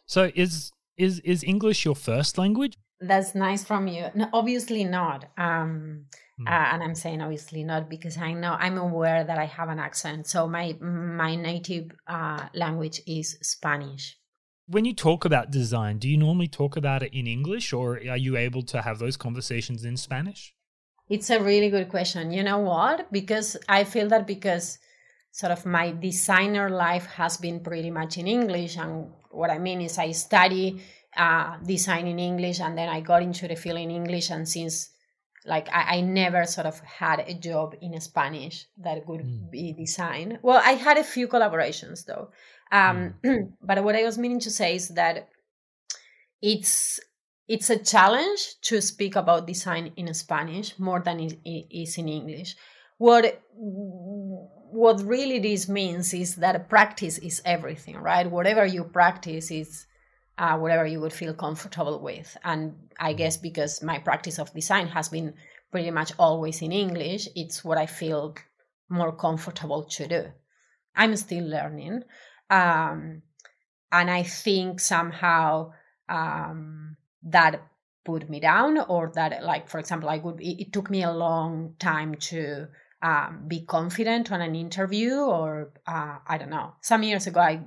so 0.06 0.30
is 0.36 0.72
is 0.98 1.20
is 1.22 1.44
english 1.44 1.84
your 1.84 1.96
first 1.96 2.38
language 2.38 2.78
that's 3.00 3.34
nice 3.34 3.64
from 3.64 3.88
you 3.88 4.06
no, 4.14 4.30
obviously 4.34 4.84
not 4.84 5.26
um, 5.36 6.06
mm. 6.42 6.48
uh, 6.48 6.74
and 6.74 6.84
i'm 6.84 6.96
saying 6.96 7.22
obviously 7.22 7.64
not 7.64 7.90
because 7.90 8.18
i 8.18 8.32
know 8.34 8.54
i'm 8.60 8.78
aware 8.78 9.24
that 9.24 9.38
i 9.38 9.46
have 9.46 9.70
an 9.70 9.80
accent 9.80 10.28
so 10.28 10.48
my 10.48 10.76
my 10.82 11.36
native 11.36 11.92
uh, 12.08 12.48
language 12.54 13.02
is 13.08 13.38
spanish 13.42 14.18
when 14.68 14.86
you 14.86 14.94
talk 14.94 15.26
about 15.26 15.52
design 15.52 15.98
do 15.98 16.10
you 16.10 16.18
normally 16.18 16.48
talk 16.48 16.76
about 16.78 17.04
it 17.04 17.14
in 17.14 17.28
english 17.28 17.74
or 17.74 18.00
are 18.10 18.18
you 18.18 18.36
able 18.38 18.62
to 18.62 18.82
have 18.82 19.00
those 19.00 19.18
conversations 19.18 19.84
in 19.84 19.98
spanish 19.98 20.54
it's 21.10 21.30
a 21.30 21.42
really 21.42 21.70
good 21.70 21.90
question 21.90 22.32
you 22.32 22.44
know 22.44 22.60
what 22.60 23.12
because 23.12 23.58
i 23.68 23.84
feel 23.84 24.08
that 24.08 24.26
because 24.28 24.80
sort 25.32 25.52
of 25.52 25.66
my 25.66 25.92
designer 25.92 26.70
life 26.70 27.06
has 27.06 27.38
been 27.38 27.60
pretty 27.60 27.92
much 27.92 28.18
in 28.18 28.28
english 28.28 28.78
and 28.78 29.08
what 29.30 29.50
i 29.50 29.58
mean 29.58 29.82
is 29.82 29.98
i 29.98 30.12
study 30.12 30.82
uh, 31.16 31.58
design 31.66 32.08
in 32.08 32.20
English, 32.20 32.60
and 32.60 32.78
then 32.78 32.90
I 32.90 33.02
got 33.02 33.22
into 33.22 33.48
the 33.48 33.56
field 33.56 33.80
in 33.80 33.92
English. 33.92 34.30
And 34.30 34.48
since 34.48 34.91
like 35.46 35.70
I, 35.74 35.98
I 35.98 36.02
never 36.02 36.46
sort 36.46 36.68
of 36.68 36.80
had 36.82 37.24
a 37.28 37.34
job 37.34 37.76
in 37.82 38.00
Spanish 38.00 38.68
that 38.78 39.08
would 39.08 39.22
mm. 39.22 39.52
be 39.52 39.74
design. 39.74 40.40
Well, 40.42 40.62
I 40.64 40.74
had 40.74 40.98
a 40.98 41.04
few 41.04 41.28
collaborations 41.28 42.06
though. 42.06 42.30
Um, 42.72 43.16
mm. 43.24 43.52
but 43.62 43.84
what 43.84 43.96
I 43.96 44.04
was 44.04 44.18
meaning 44.18 44.40
to 44.42 44.52
say 44.52 44.76
is 44.76 44.90
that 44.90 45.30
it's 46.42 47.00
it's 47.48 47.70
a 47.70 47.84
challenge 47.84 48.62
to 48.62 48.82
speak 48.82 49.16
about 49.16 49.48
design 49.48 49.92
in 49.98 50.14
Spanish 50.14 50.78
more 50.80 51.02
than 51.02 51.20
it 51.20 51.38
is 51.44 51.98
in 51.98 52.08
English. 52.08 52.56
What 52.98 53.42
what 53.54 55.02
really 55.04 55.40
this 55.40 55.68
means 55.68 56.14
is 56.14 56.36
that 56.38 56.70
practice 56.70 57.18
is 57.18 57.42
everything, 57.44 57.98
right? 57.98 58.30
Whatever 58.30 58.66
you 58.66 58.86
practice 58.86 59.52
is 59.52 59.86
uh, 60.42 60.58
whatever 60.58 60.88
you 60.88 61.00
would 61.00 61.14
feel 61.14 61.36
comfortable 61.36 62.00
with. 62.02 62.36
And 62.44 62.74
I 63.00 63.14
guess 63.14 63.38
because 63.38 63.84
my 63.84 64.00
practice 64.00 64.40
of 64.40 64.52
design 64.54 64.88
has 64.88 65.08
been 65.08 65.36
pretty 65.72 65.92
much 65.92 66.14
always 66.18 66.64
in 66.64 66.72
English, 66.72 67.30
it's 67.36 67.64
what 67.64 67.78
I 67.78 67.86
feel 67.86 68.36
more 68.90 69.16
comfortable 69.16 69.84
to 69.84 70.08
do. 70.08 70.24
I'm 70.96 71.16
still 71.16 71.46
learning. 71.46 72.04
Um, 72.50 73.22
and 73.92 74.10
I 74.10 74.24
think 74.24 74.80
somehow 74.80 75.74
um, 76.10 76.98
that 77.22 77.62
put 78.04 78.28
me 78.28 78.40
down, 78.40 78.80
or 78.80 79.12
that, 79.14 79.44
like, 79.44 79.70
for 79.70 79.78
example, 79.78 80.10
I 80.10 80.18
would, 80.18 80.42
it, 80.42 80.60
it 80.60 80.74
took 80.74 80.90
me 80.90 81.04
a 81.04 81.12
long 81.12 81.76
time 81.78 82.16
to 82.16 82.68
um, 83.04 83.44
be 83.48 83.62
confident 83.62 84.32
on 84.32 84.42
an 84.42 84.56
interview 84.56 85.16
or 85.16 85.72
uh, 85.88 86.18
i 86.28 86.38
don't 86.38 86.52
know 86.52 86.74
some 86.82 87.02
years 87.02 87.26
ago 87.26 87.40
i 87.40 87.60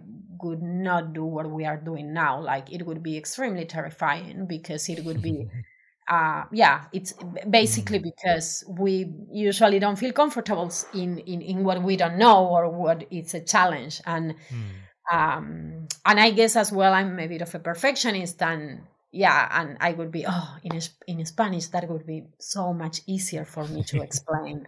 would 0.43 0.63
not 0.63 1.13
do 1.13 1.25
what 1.25 1.51
we 1.51 1.65
are 1.65 1.77
doing 1.77 2.13
now 2.13 2.41
like 2.41 2.73
it 2.73 2.87
would 2.87 3.03
be 3.03 3.17
extremely 3.17 3.65
terrifying 3.65 4.47
because 4.47 4.89
it 4.89 5.05
would 5.05 5.23
be 5.23 5.49
uh, 6.09 6.45
yeah 6.53 6.85
it's 6.93 7.15
basically 7.49 7.99
mm. 7.99 8.05
because 8.05 8.65
we 8.69 9.13
usually 9.31 9.79
don't 9.79 9.97
feel 9.97 10.13
comfortable 10.13 10.71
in, 10.93 11.19
in, 11.19 11.41
in 11.41 11.65
what 11.65 11.83
we 11.83 11.97
don't 11.97 12.19
know 12.19 12.47
or 12.47 12.69
what 12.69 13.07
it's 13.11 13.35
a 13.35 13.41
challenge 13.41 14.01
and 14.07 14.35
mm. 14.51 15.17
um, 15.17 15.87
and 16.05 16.21
i 16.21 16.31
guess 16.31 16.57
as 16.57 16.71
well 16.71 16.93
i'm 16.93 17.19
a 17.19 17.27
bit 17.27 17.43
of 17.43 17.55
a 17.55 17.59
perfectionist 17.59 18.43
and 18.43 18.83
yeah 19.13 19.49
and 19.53 19.77
i 19.81 19.93
would 19.93 20.11
be 20.11 20.25
oh 20.29 20.57
in, 20.63 20.81
in 21.07 21.25
spanish 21.25 21.69
that 21.69 21.89
would 21.89 22.07
be 22.07 22.25
so 22.39 22.73
much 22.73 23.01
easier 23.07 23.45
for 23.45 23.67
me 23.69 23.83
to 23.83 24.03
explain 24.09 24.67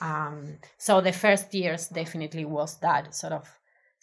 um, 0.00 0.58
so 0.76 1.00
the 1.00 1.12
first 1.12 1.54
years 1.54 1.88
definitely 1.88 2.44
was 2.44 2.76
that 2.78 3.14
sort 3.14 3.32
of 3.32 3.48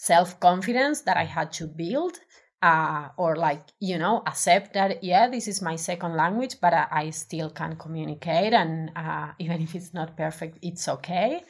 self 0.02 0.40
confidence 0.40 1.02
that 1.02 1.16
I 1.16 1.26
had 1.26 1.52
to 1.54 1.68
build, 1.68 2.18
uh, 2.64 3.10
or 3.18 3.36
like 3.36 3.64
you 3.80 3.98
know 3.98 4.24
accept 4.26 4.74
that 4.74 5.04
yeah 5.04 5.30
this 5.30 5.48
is 5.48 5.62
my 5.62 5.76
second 5.76 6.16
language, 6.16 6.56
but 6.60 6.74
I, 6.74 6.88
I 6.92 7.10
still 7.12 7.50
can 7.50 7.76
communicate, 7.76 8.54
and 8.54 8.92
uh, 8.96 9.28
even 9.40 9.62
if 9.62 9.76
it's 9.76 9.94
not 9.94 10.18
perfect, 10.18 10.58
it's 10.62 10.88
okay. 10.88 11.42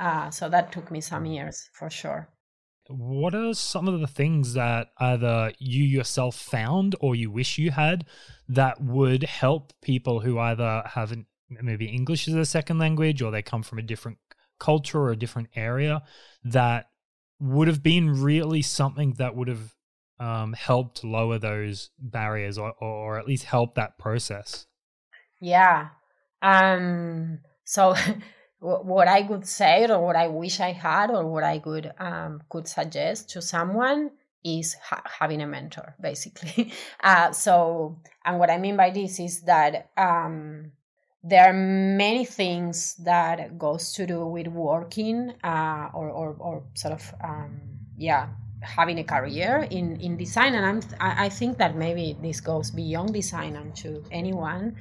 Uh, 0.00 0.30
so 0.30 0.48
that 0.48 0.72
took 0.72 0.90
me 0.90 1.00
some 1.00 1.26
years 1.26 1.68
for 1.74 1.90
sure. 1.90 2.28
What 2.88 3.34
are 3.34 3.52
some 3.52 3.86
of 3.86 4.00
the 4.00 4.06
things 4.06 4.54
that 4.54 4.88
either 4.98 5.52
you 5.58 5.84
yourself 5.84 6.34
found 6.36 6.96
or 7.00 7.14
you 7.14 7.30
wish 7.30 7.58
you 7.58 7.70
had 7.70 8.06
that 8.48 8.80
would 8.80 9.24
help 9.24 9.74
people 9.82 10.20
who 10.20 10.38
either 10.38 10.82
haven't 10.86 11.26
maybe 11.50 11.86
English 11.86 12.28
as 12.28 12.34
a 12.34 12.46
second 12.46 12.78
language 12.78 13.20
or 13.20 13.30
they 13.30 13.42
come 13.42 13.62
from 13.62 13.78
a 13.78 13.82
different 13.82 14.18
culture 14.58 15.00
or 15.00 15.10
a 15.10 15.16
different 15.16 15.48
area 15.54 16.02
that 16.44 16.86
would 17.40 17.68
have 17.68 17.82
been 17.82 18.22
really 18.22 18.62
something 18.62 19.14
that 19.14 19.36
would 19.36 19.48
have 19.48 19.74
um, 20.20 20.52
helped 20.52 21.04
lower 21.04 21.38
those 21.38 21.90
barriers 21.98 22.58
or, 22.58 22.72
or 22.80 23.18
at 23.18 23.26
least 23.26 23.44
help 23.44 23.74
that 23.76 23.98
process. 23.98 24.66
Yeah. 25.40 25.88
Um 26.42 27.40
so 27.64 27.94
what 28.60 29.06
i 29.06 29.22
could 29.22 29.46
say 29.46 29.86
or 29.88 30.04
what 30.04 30.16
i 30.16 30.26
wish 30.26 30.58
i 30.58 30.72
had 30.72 31.10
or 31.10 31.24
what 31.24 31.44
i 31.44 31.60
could 31.60 31.92
um 31.98 32.42
could 32.48 32.66
suggest 32.66 33.30
to 33.30 33.40
someone 33.40 34.10
is 34.44 34.74
ha- 34.82 35.02
having 35.20 35.42
a 35.42 35.46
mentor 35.46 35.94
basically. 36.00 36.72
Uh 37.02 37.30
so 37.30 38.00
and 38.24 38.38
what 38.38 38.50
i 38.50 38.58
mean 38.58 38.76
by 38.76 38.90
this 38.90 39.20
is 39.20 39.42
that 39.42 39.90
um 39.96 40.72
there 41.28 41.48
are 41.50 41.52
many 41.52 42.24
things 42.24 42.94
that 42.96 43.58
goes 43.58 43.92
to 43.92 44.06
do 44.06 44.26
with 44.26 44.48
working 44.48 45.34
uh, 45.44 45.90
or, 45.92 46.08
or, 46.10 46.36
or 46.38 46.62
sort 46.74 46.94
of 46.94 47.14
um, 47.22 47.60
yeah 47.96 48.28
having 48.60 48.98
a 48.98 49.04
career 49.04 49.66
in, 49.70 50.00
in 50.00 50.16
design. 50.16 50.54
And 50.54 50.66
I'm, 50.66 50.80
I 51.00 51.28
think 51.28 51.58
that 51.58 51.76
maybe 51.76 52.16
this 52.20 52.40
goes 52.40 52.70
beyond 52.70 53.12
design 53.12 53.56
and 53.56 53.74
to 53.76 54.02
anyone. 54.10 54.76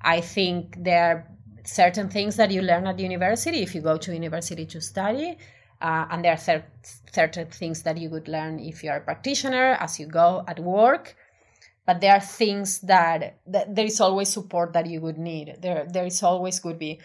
I 0.00 0.20
think 0.20 0.82
there 0.82 1.04
are 1.04 1.28
certain 1.64 2.08
things 2.08 2.36
that 2.36 2.50
you 2.50 2.62
learn 2.62 2.86
at 2.86 2.98
university. 2.98 3.62
If 3.62 3.74
you 3.74 3.80
go 3.80 3.98
to 3.98 4.14
university 4.14 4.64
to 4.66 4.80
study 4.80 5.36
uh, 5.80 6.06
and 6.10 6.24
there 6.24 6.32
are 6.32 6.62
certain 7.12 7.46
things 7.46 7.82
that 7.82 7.98
you 7.98 8.10
would 8.10 8.28
learn 8.28 8.58
if 8.58 8.82
you 8.82 8.90
are 8.90 8.96
a 8.96 9.00
practitioner 9.00 9.76
as 9.80 10.00
you 10.00 10.06
go 10.06 10.44
at 10.48 10.58
work 10.58 11.14
but 11.88 12.02
there 12.02 12.12
are 12.12 12.20
things 12.20 12.80
that, 12.80 13.38
that 13.46 13.74
there 13.74 13.86
is 13.86 13.98
always 13.98 14.28
support 14.28 14.74
that 14.74 14.84
you 14.84 15.00
would 15.00 15.16
need. 15.16 15.56
There 15.62 15.86
there 15.90 16.04
is 16.04 16.22
always 16.22 16.60
could 16.60 16.78
be 16.78 17.00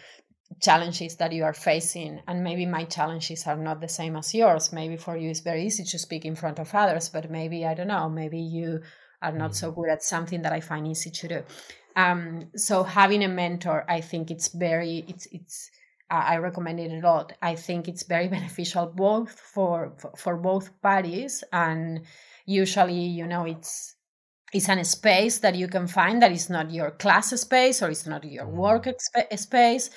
challenges 0.59 1.15
that 1.15 1.31
you 1.31 1.45
are 1.45 1.53
facing 1.53 2.19
and 2.27 2.43
maybe 2.43 2.65
my 2.65 2.83
challenges 2.83 3.47
are 3.47 3.55
not 3.55 3.79
the 3.79 3.87
same 3.87 4.17
as 4.17 4.35
yours. 4.35 4.73
Maybe 4.73 4.97
for 4.97 5.15
you 5.15 5.29
it's 5.29 5.39
very 5.39 5.63
easy 5.67 5.85
to 5.85 5.97
speak 5.97 6.25
in 6.25 6.35
front 6.35 6.59
of 6.59 6.75
others 6.75 7.07
but 7.07 7.31
maybe 7.31 7.65
i 7.65 7.73
don't 7.73 7.87
know 7.87 8.09
maybe 8.09 8.39
you 8.39 8.81
are 9.21 9.31
not 9.31 9.55
so 9.55 9.71
mm. 9.71 9.75
good 9.75 9.89
at 9.89 10.03
something 10.03 10.41
that 10.41 10.51
i 10.51 10.59
find 10.59 10.85
easy 10.85 11.11
to 11.11 11.27
do. 11.29 11.43
Um, 11.95 12.49
so 12.57 12.83
having 12.83 13.23
a 13.23 13.29
mentor 13.29 13.85
i 13.87 14.01
think 14.01 14.31
it's 14.31 14.49
very 14.49 15.05
it's 15.07 15.27
it's 15.31 15.71
uh, 16.11 16.25
i 16.33 16.35
recommend 16.37 16.81
it 16.81 16.91
a 16.91 17.07
lot. 17.07 17.31
I 17.41 17.55
think 17.55 17.87
it's 17.87 18.03
very 18.03 18.27
beneficial 18.37 18.87
both 18.87 19.31
for, 19.31 19.93
for 19.97 20.11
for 20.17 20.35
both 20.35 20.65
parties 20.81 21.41
and 21.53 22.01
usually 22.45 23.05
you 23.19 23.27
know 23.27 23.45
it's 23.45 23.95
it's 24.53 24.69
an 24.69 24.83
space 24.83 25.39
that 25.39 25.55
you 25.55 25.67
can 25.67 25.87
find 25.87 26.21
that 26.21 26.31
is 26.31 26.49
not 26.49 26.71
your 26.71 26.91
class 26.91 27.29
space 27.39 27.81
or 27.81 27.89
it's 27.89 28.05
not 28.05 28.23
your 28.23 28.45
mm. 28.45 28.53
work 28.53 28.85
exp- 28.85 29.37
space 29.37 29.89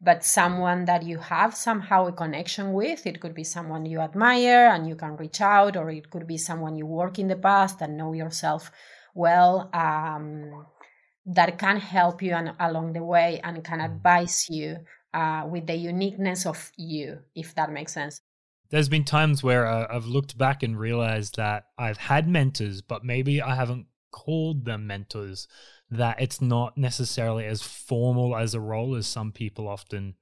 but 0.00 0.24
someone 0.24 0.84
that 0.84 1.02
you 1.02 1.18
have 1.18 1.54
somehow 1.54 2.06
a 2.06 2.12
connection 2.12 2.72
with 2.72 3.06
it 3.06 3.20
could 3.20 3.34
be 3.34 3.44
someone 3.44 3.86
you 3.86 4.00
admire 4.00 4.68
and 4.68 4.88
you 4.88 4.94
can 4.94 5.16
reach 5.16 5.40
out 5.40 5.76
or 5.76 5.90
it 5.90 6.10
could 6.10 6.26
be 6.26 6.36
someone 6.36 6.76
you 6.76 6.86
work 6.86 7.18
in 7.18 7.28
the 7.28 7.36
past 7.36 7.80
and 7.80 7.96
know 7.96 8.12
yourself 8.12 8.70
well 9.14 9.70
um, 9.72 10.66
that 11.26 11.58
can 11.58 11.78
help 11.78 12.22
you 12.22 12.34
and, 12.34 12.52
along 12.60 12.92
the 12.92 13.02
way 13.02 13.40
and 13.42 13.64
can 13.64 13.80
mm. 13.80 13.84
advise 13.84 14.46
you 14.48 14.76
uh, 15.12 15.44
with 15.48 15.66
the 15.66 15.76
uniqueness 15.76 16.46
of 16.46 16.70
you 16.76 17.18
if 17.34 17.54
that 17.54 17.70
makes 17.70 17.92
sense 17.92 18.20
there's 18.70 18.88
been 18.88 19.04
times 19.04 19.42
where 19.42 19.66
uh, 19.66 19.86
I've 19.88 20.06
looked 20.06 20.36
back 20.36 20.62
and 20.64 20.76
realized 20.76 21.36
that 21.36 21.66
I've 21.78 21.98
had 21.98 22.26
mentors, 22.26 22.82
but 22.82 23.04
maybe 23.04 23.40
I 23.40 23.54
haven't 23.54 23.86
called 24.14 24.64
them 24.64 24.86
mentors, 24.86 25.48
that 25.90 26.20
it's 26.20 26.40
not 26.40 26.78
necessarily 26.78 27.46
as 27.46 27.62
formal 27.62 28.36
as 28.36 28.54
a 28.54 28.60
role 28.60 28.94
as 28.94 29.08
some 29.08 29.32
people 29.32 29.66
often 29.66 30.14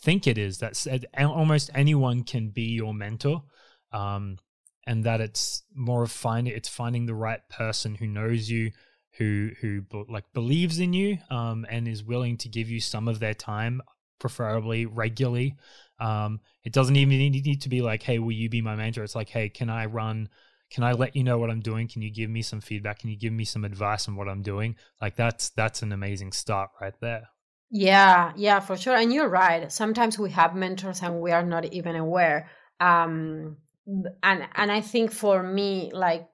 think 0.00 0.26
it 0.26 0.36
is. 0.36 0.58
That 0.58 1.04
almost 1.16 1.70
anyone 1.72 2.24
can 2.24 2.48
be 2.48 2.62
your 2.74 2.92
mentor, 2.92 3.44
um, 3.92 4.38
and 4.84 5.04
that 5.04 5.20
it's 5.20 5.62
more 5.72 6.02
of 6.02 6.10
finding 6.10 6.52
it's 6.56 6.68
finding 6.68 7.06
the 7.06 7.14
right 7.14 7.40
person 7.48 7.94
who 7.94 8.08
knows 8.08 8.50
you, 8.50 8.72
who 9.18 9.50
who 9.60 9.84
like 10.08 10.24
believes 10.34 10.80
in 10.80 10.92
you, 10.92 11.18
um, 11.30 11.64
and 11.70 11.86
is 11.86 12.02
willing 12.02 12.36
to 12.38 12.48
give 12.48 12.68
you 12.68 12.80
some 12.80 13.06
of 13.06 13.20
their 13.20 13.34
time 13.34 13.80
preferably 14.18 14.86
regularly. 14.86 15.54
Um, 16.00 16.40
it 16.64 16.72
doesn't 16.72 16.96
even 16.96 17.16
need 17.16 17.62
to 17.62 17.68
be 17.68 17.80
like, 17.80 18.02
hey, 18.02 18.18
will 18.18 18.32
you 18.32 18.48
be 18.48 18.60
my 18.60 18.74
mentor? 18.74 19.04
It's 19.04 19.14
like, 19.14 19.28
hey, 19.28 19.48
can 19.48 19.70
I 19.70 19.86
run? 19.86 20.28
Can 20.76 20.84
I 20.84 20.92
let 20.92 21.16
you 21.16 21.24
know 21.24 21.38
what 21.38 21.48
I'm 21.48 21.60
doing? 21.60 21.88
Can 21.88 22.02
you 22.02 22.12
give 22.12 22.28
me 22.28 22.42
some 22.42 22.60
feedback? 22.60 22.98
Can 22.98 23.08
you 23.08 23.16
give 23.16 23.32
me 23.32 23.46
some 23.46 23.64
advice 23.64 24.08
on 24.08 24.14
what 24.14 24.28
I'm 24.28 24.42
doing? 24.42 24.76
Like 25.00 25.16
that's 25.16 25.48
that's 25.48 25.80
an 25.80 25.90
amazing 25.90 26.32
start 26.32 26.68
right 26.82 26.92
there. 27.00 27.30
Yeah, 27.70 28.34
yeah, 28.36 28.60
for 28.60 28.76
sure. 28.76 28.94
And 28.94 29.10
you're 29.10 29.30
right. 29.30 29.72
Sometimes 29.72 30.18
we 30.18 30.32
have 30.32 30.54
mentors 30.54 31.00
and 31.02 31.22
we 31.22 31.32
are 31.32 31.42
not 31.42 31.72
even 31.72 31.96
aware. 31.96 32.50
Um, 32.78 33.56
and 34.22 34.46
and 34.54 34.70
I 34.70 34.82
think 34.82 35.12
for 35.12 35.42
me, 35.42 35.92
like 35.94 36.28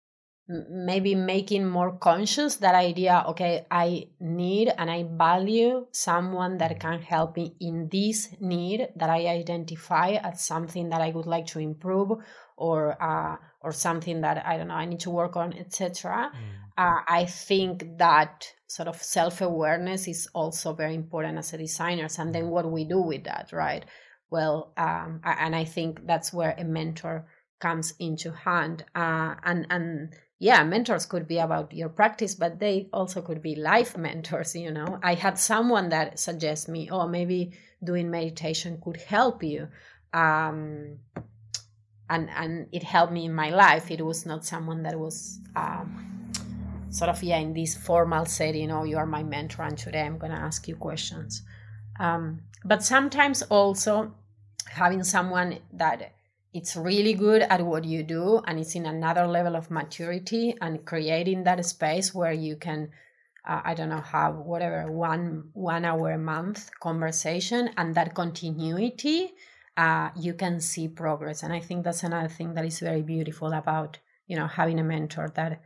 maybe 0.48 1.14
making 1.14 1.64
more 1.64 1.92
conscious 1.98 2.56
that 2.56 2.74
idea 2.74 3.24
okay 3.28 3.64
i 3.70 4.04
need 4.20 4.68
and 4.76 4.90
i 4.90 5.04
value 5.12 5.86
someone 5.92 6.58
that 6.58 6.78
can 6.80 7.00
help 7.00 7.36
me 7.36 7.54
in 7.60 7.88
this 7.92 8.28
need 8.40 8.88
that 8.96 9.08
i 9.08 9.26
identify 9.28 10.10
as 10.10 10.44
something 10.44 10.88
that 10.88 11.00
i 11.00 11.10
would 11.10 11.26
like 11.26 11.46
to 11.46 11.60
improve 11.60 12.10
or 12.56 13.00
uh, 13.02 13.36
or 13.60 13.70
something 13.70 14.20
that 14.20 14.44
i 14.44 14.56
don't 14.56 14.68
know 14.68 14.74
i 14.74 14.84
need 14.84 15.00
to 15.00 15.10
work 15.10 15.36
on 15.36 15.52
etc 15.56 16.32
mm. 16.34 16.38
uh, 16.76 17.00
i 17.06 17.24
think 17.24 17.84
that 17.98 18.46
sort 18.66 18.88
of 18.88 19.00
self-awareness 19.00 20.08
is 20.08 20.28
also 20.34 20.72
very 20.72 20.94
important 20.94 21.38
as 21.38 21.52
a 21.52 21.58
designers 21.58 22.18
and 22.18 22.34
then 22.34 22.48
what 22.48 22.70
we 22.70 22.84
do 22.84 23.00
with 23.00 23.24
that 23.24 23.50
right? 23.52 23.84
Well 24.30 24.72
um, 24.78 25.20
and 25.24 25.54
i 25.54 25.64
think 25.64 26.06
that's 26.06 26.32
where 26.32 26.54
a 26.56 26.64
mentor 26.64 27.26
comes 27.62 27.94
into 28.00 28.32
hand. 28.32 28.84
Uh, 28.94 29.36
and 29.44 29.66
and 29.70 30.12
yeah, 30.42 30.64
mentors 30.64 31.06
could 31.06 31.28
be 31.28 31.38
about 31.38 31.72
your 31.72 31.88
practice, 31.88 32.34
but 32.34 32.58
they 32.58 32.88
also 32.92 33.22
could 33.22 33.42
be 33.42 33.54
life 33.54 33.96
mentors. 34.06 34.56
You 34.56 34.72
know, 34.72 34.98
I 35.00 35.14
had 35.14 35.38
someone 35.38 35.90
that 35.90 36.18
suggests 36.18 36.66
me, 36.66 36.88
oh, 36.90 37.06
maybe 37.06 37.52
doing 37.84 38.10
meditation 38.10 38.80
could 38.82 38.96
help 38.96 39.44
you. 39.44 39.68
Um, 40.12 40.98
and 42.10 42.28
and 42.30 42.66
it 42.72 42.82
helped 42.82 43.12
me 43.12 43.26
in 43.26 43.32
my 43.32 43.50
life. 43.50 43.88
It 43.92 44.04
was 44.04 44.26
not 44.26 44.44
someone 44.44 44.82
that 44.82 44.98
was 44.98 45.38
um, 45.54 46.32
sort 46.90 47.08
of 47.08 47.22
yeah 47.22 47.38
in 47.38 47.54
this 47.54 47.76
formal 47.76 48.26
setting. 48.26 48.72
Oh, 48.72 48.82
you 48.82 48.96
are 48.96 49.06
my 49.06 49.22
mentor, 49.22 49.62
and 49.62 49.78
today 49.78 50.02
I'm 50.02 50.18
going 50.18 50.32
to 50.32 50.38
ask 50.38 50.66
you 50.66 50.74
questions. 50.74 51.42
Um, 52.00 52.42
but 52.64 52.82
sometimes 52.82 53.42
also 53.42 54.12
having 54.66 55.04
someone 55.04 55.60
that 55.74 56.12
it's 56.52 56.76
really 56.76 57.14
good 57.14 57.42
at 57.42 57.64
what 57.64 57.84
you 57.84 58.02
do 58.02 58.40
and 58.46 58.58
it's 58.58 58.74
in 58.74 58.86
another 58.86 59.26
level 59.26 59.56
of 59.56 59.70
maturity 59.70 60.54
and 60.60 60.84
creating 60.84 61.44
that 61.44 61.64
space 61.64 62.14
where 62.14 62.32
you 62.32 62.56
can 62.56 62.90
uh, 63.48 63.60
i 63.64 63.74
don't 63.74 63.88
know 63.88 64.00
have 64.00 64.36
whatever 64.36 64.90
one 64.90 65.44
one 65.54 65.84
hour 65.84 66.12
a 66.12 66.18
month 66.18 66.70
conversation 66.80 67.70
and 67.76 67.94
that 67.94 68.14
continuity 68.14 69.32
uh, 69.76 70.10
you 70.20 70.34
can 70.34 70.60
see 70.60 70.88
progress. 70.88 71.42
And 71.42 71.52
i 71.52 71.60
think 71.60 71.84
that's 71.84 72.02
another 72.02 72.28
thing 72.28 72.54
that 72.54 72.64
is 72.64 72.80
very 72.80 73.02
beautiful 73.02 73.52
about 73.52 73.98
you 74.26 74.36
know 74.36 74.46
having 74.46 74.78
a 74.78 74.84
mentor 74.84 75.32
that 75.34 75.62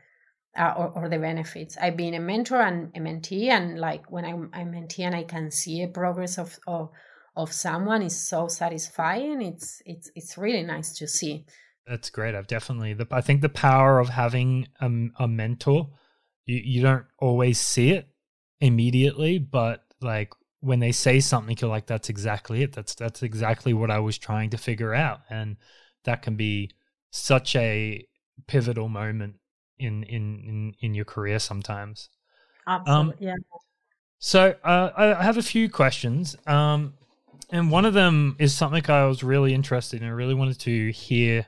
uh, 0.57 0.73
or, 0.77 0.89
or 0.89 1.09
the 1.09 1.19
benefits. 1.19 1.77
I've 1.77 1.97
been 1.97 2.15
a 2.15 2.21
mentor 2.21 2.63
and 2.63 2.91
a 2.97 3.01
mentee 3.01 3.49
and 3.49 3.79
like 3.79 4.11
when 4.11 4.25
i'm 4.25 4.45
a 4.55 4.65
mentee 4.65 5.01
and 5.01 5.15
i 5.15 5.23
can 5.23 5.51
see 5.51 5.83
a 5.83 5.89
progress 5.89 6.39
of, 6.39 6.59
of 6.67 6.91
of 7.37 7.53
someone 7.53 8.03
is 8.03 8.17
so 8.17 8.49
satisfying. 8.49 9.43
It's 9.43 9.83
it's 9.85 10.11
it's 10.15 10.39
really 10.39 10.63
nice 10.63 10.95
to 10.99 11.07
see. 11.07 11.45
That's 11.87 12.11
great. 12.11 12.35
I've 12.35 12.47
definitely 12.47 12.95
the 12.95 13.07
I 13.11 13.21
think 13.21 13.43
the 13.43 13.49
power 13.49 13.99
of 13.99 14.09
having 14.09 14.69
a, 14.81 14.91
a 15.21 15.29
mentor. 15.29 15.91
You 16.45 16.61
you 16.65 16.83
don't 16.83 17.07
always 17.19 17.61
see 17.61 17.91
it 17.91 18.09
immediately, 18.61 19.39
but 19.39 19.85
like 20.01 20.33
when 20.61 20.81
they 20.81 20.93
say 20.93 21.21
something, 21.21 21.57
you're 21.61 21.71
like, 21.71 21.87
that's 21.87 22.09
exactly 22.09 22.63
it. 22.63 22.73
That's 22.73 22.95
that's 22.95 23.23
exactly 23.23 23.73
what 23.73 23.91
I 23.91 23.99
was 23.99 24.19
trying 24.19 24.51
to 24.51 24.59
figure 24.59 24.95
out, 24.95 25.21
and 25.31 25.57
that 26.05 26.23
can 26.23 26.37
be 26.37 26.71
such 27.11 27.55
a 27.57 28.05
pivotal 28.47 28.89
moment 28.89 29.37
in 29.79 30.03
in 30.05 30.41
in, 30.41 30.75
in 30.81 30.95
your 30.95 31.05
career 31.05 31.39
sometimes. 31.39 32.09
Absolutely. 32.67 33.13
Um, 33.13 33.15
yeah. 33.21 33.35
So 34.19 34.55
uh, 34.65 34.91
I 34.97 35.23
have 35.23 35.37
a 35.37 35.43
few 35.43 35.69
questions. 35.69 36.37
Um, 36.47 36.95
and 37.51 37.71
one 37.71 37.85
of 37.85 37.95
them 37.95 38.37
is 38.39 38.55
something 38.55 38.89
I 38.91 39.07
was 39.07 39.23
really 39.23 39.55
interested 39.55 40.03
in. 40.03 40.09
I 40.09 40.11
really 40.11 40.35
wanted 40.35 40.59
to 40.61 40.91
hear 40.91 41.47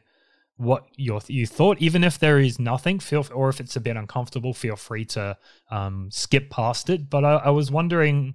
what 0.56 0.86
your 0.96 1.20
you 1.28 1.46
thought, 1.46 1.78
even 1.80 2.04
if 2.04 2.18
there 2.18 2.38
is 2.38 2.58
nothing, 2.58 2.98
feel 2.98 3.26
or 3.32 3.48
if 3.48 3.60
it's 3.60 3.76
a 3.76 3.80
bit 3.80 3.96
uncomfortable, 3.96 4.52
feel 4.52 4.76
free 4.76 5.04
to 5.06 5.36
um, 5.70 6.08
skip 6.10 6.50
past 6.50 6.90
it. 6.90 7.08
But 7.08 7.24
I, 7.24 7.34
I, 7.36 7.50
was 7.50 7.70
wondering. 7.70 8.34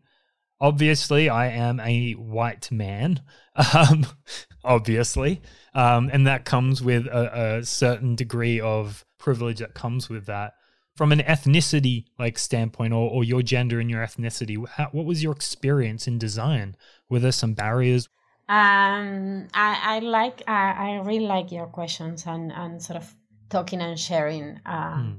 Obviously, 0.61 1.27
I 1.27 1.47
am 1.47 1.81
a 1.81 2.13
white 2.13 2.71
man, 2.71 3.21
um, 3.73 4.05
obviously, 4.63 5.41
um, 5.73 6.09
and 6.13 6.25
that 6.25 6.45
comes 6.45 6.81
with 6.81 7.05
a, 7.07 7.57
a 7.57 7.65
certain 7.65 8.15
degree 8.15 8.61
of 8.61 9.03
privilege 9.17 9.59
that 9.59 9.73
comes 9.73 10.09
with 10.09 10.25
that 10.27 10.53
from 10.95 11.11
an 11.11 11.19
ethnicity 11.19 12.05
like 12.19 12.37
standpoint 12.37 12.93
or, 12.93 13.09
or 13.09 13.23
your 13.23 13.41
gender 13.41 13.79
and 13.79 13.89
your 13.89 14.03
ethnicity 14.03 14.67
how, 14.67 14.89
what 14.91 15.05
was 15.05 15.23
your 15.23 15.31
experience 15.31 16.07
in 16.07 16.17
design 16.17 16.75
were 17.09 17.19
there 17.19 17.31
some 17.31 17.53
barriers 17.53 18.07
um 18.49 19.47
i, 19.53 19.79
I 19.83 19.99
like 19.99 20.43
I, 20.47 20.71
I 20.71 21.01
really 21.03 21.25
like 21.25 21.51
your 21.51 21.67
questions 21.67 22.25
and 22.25 22.51
and 22.51 22.81
sort 22.81 22.97
of 22.97 23.13
talking 23.49 23.81
and 23.81 23.99
sharing 23.99 24.59
uh, 24.65 24.97
hmm. 24.97 25.11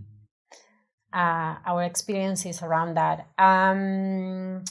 uh, 1.12 1.56
our 1.66 1.84
experiences 1.84 2.62
around 2.62 2.96
that 2.96 3.28
um 3.38 4.64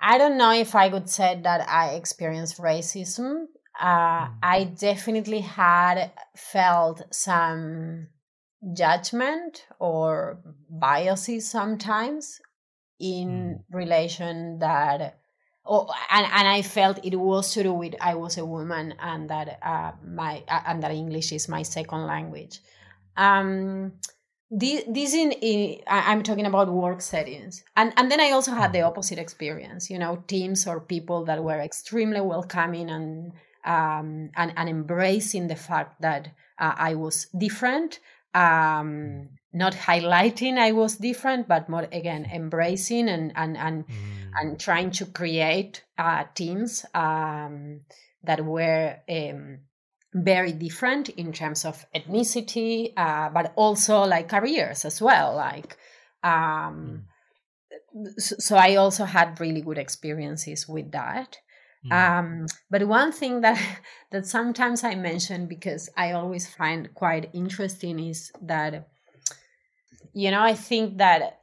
i 0.00 0.18
don't 0.18 0.36
know 0.36 0.52
if 0.52 0.74
i 0.74 0.88
would 0.88 1.08
say 1.08 1.40
that 1.42 1.68
i 1.68 1.90
experienced 1.90 2.58
racism 2.58 3.46
uh, 3.80 4.26
hmm. 4.26 4.34
i 4.42 4.64
definitely 4.64 5.40
had 5.40 6.10
felt 6.36 7.02
some 7.12 8.08
judgment 8.74 9.66
or 9.78 10.38
biases 10.68 11.48
sometimes 11.48 12.40
in 12.98 13.28
mm. 13.28 13.74
relation 13.74 14.58
that 14.58 15.18
oh, 15.64 15.88
and, 16.10 16.26
and 16.26 16.48
I 16.48 16.62
felt 16.62 17.04
it 17.04 17.16
was 17.16 17.52
to 17.54 17.62
do 17.62 17.72
with 17.72 17.94
I 18.00 18.14
was 18.14 18.38
a 18.38 18.44
woman 18.44 18.94
and 19.00 19.30
that 19.30 19.58
uh, 19.62 19.92
my 20.04 20.42
uh, 20.48 20.62
and 20.66 20.82
that 20.82 20.90
English 20.90 21.32
is 21.32 21.48
my 21.48 21.62
second 21.62 22.06
language. 22.06 22.60
Um, 23.16 23.92
this, 24.50 24.84
this 24.88 25.12
in, 25.12 25.32
in 25.32 25.80
I'm 25.86 26.22
talking 26.22 26.46
about 26.46 26.72
work 26.72 27.00
settings, 27.00 27.62
and 27.76 27.92
and 27.96 28.10
then 28.10 28.20
I 28.20 28.30
also 28.30 28.52
had 28.52 28.72
the 28.72 28.80
mm. 28.80 28.86
opposite 28.86 29.18
experience. 29.18 29.90
You 29.90 29.98
know, 29.98 30.24
teams 30.26 30.66
or 30.66 30.80
people 30.80 31.24
that 31.26 31.42
were 31.42 31.60
extremely 31.60 32.20
welcoming 32.20 32.90
and 32.90 33.32
um, 33.64 34.30
and 34.36 34.52
and 34.56 34.68
embracing 34.68 35.46
the 35.48 35.56
fact 35.56 36.00
that 36.00 36.28
uh, 36.58 36.74
I 36.76 36.94
was 36.94 37.26
different 37.36 38.00
um, 38.34 39.28
not 39.52 39.74
highlighting 39.74 40.58
I 40.58 40.72
was 40.72 40.96
different, 40.96 41.48
but 41.48 41.68
more 41.68 41.88
again 41.92 42.26
embracing 42.32 43.08
and 43.08 43.32
and 43.34 43.56
and 43.56 43.86
mm. 43.86 43.92
and 44.34 44.60
trying 44.60 44.90
to 44.92 45.06
create 45.06 45.84
uh, 45.96 46.24
teams 46.34 46.84
um, 46.94 47.80
that 48.22 48.44
were 48.44 48.96
um, 49.08 49.60
very 50.14 50.52
different 50.52 51.08
in 51.10 51.32
terms 51.32 51.64
of 51.64 51.84
ethnicity, 51.94 52.92
uh, 52.96 53.28
but 53.30 53.52
also 53.56 54.04
like 54.04 54.28
careers 54.28 54.84
as 54.84 55.00
well. 55.00 55.34
Like, 55.34 55.76
um, 56.22 57.04
mm. 57.94 58.20
so, 58.20 58.36
so 58.38 58.56
I 58.56 58.76
also 58.76 59.04
had 59.04 59.40
really 59.40 59.62
good 59.62 59.78
experiences 59.78 60.68
with 60.68 60.92
that. 60.92 61.38
Mm. 61.86 61.92
Um, 61.92 62.46
but 62.70 62.86
one 62.86 63.12
thing 63.12 63.40
that 63.42 63.60
that 64.10 64.26
sometimes 64.26 64.84
I 64.84 64.94
mention 64.94 65.46
because 65.46 65.88
I 65.96 66.12
always 66.12 66.46
find 66.46 66.92
quite 66.94 67.30
interesting 67.32 67.98
is 67.98 68.32
that 68.42 68.88
you 70.12 70.30
know 70.30 70.42
I 70.42 70.54
think 70.54 70.98
that 70.98 71.38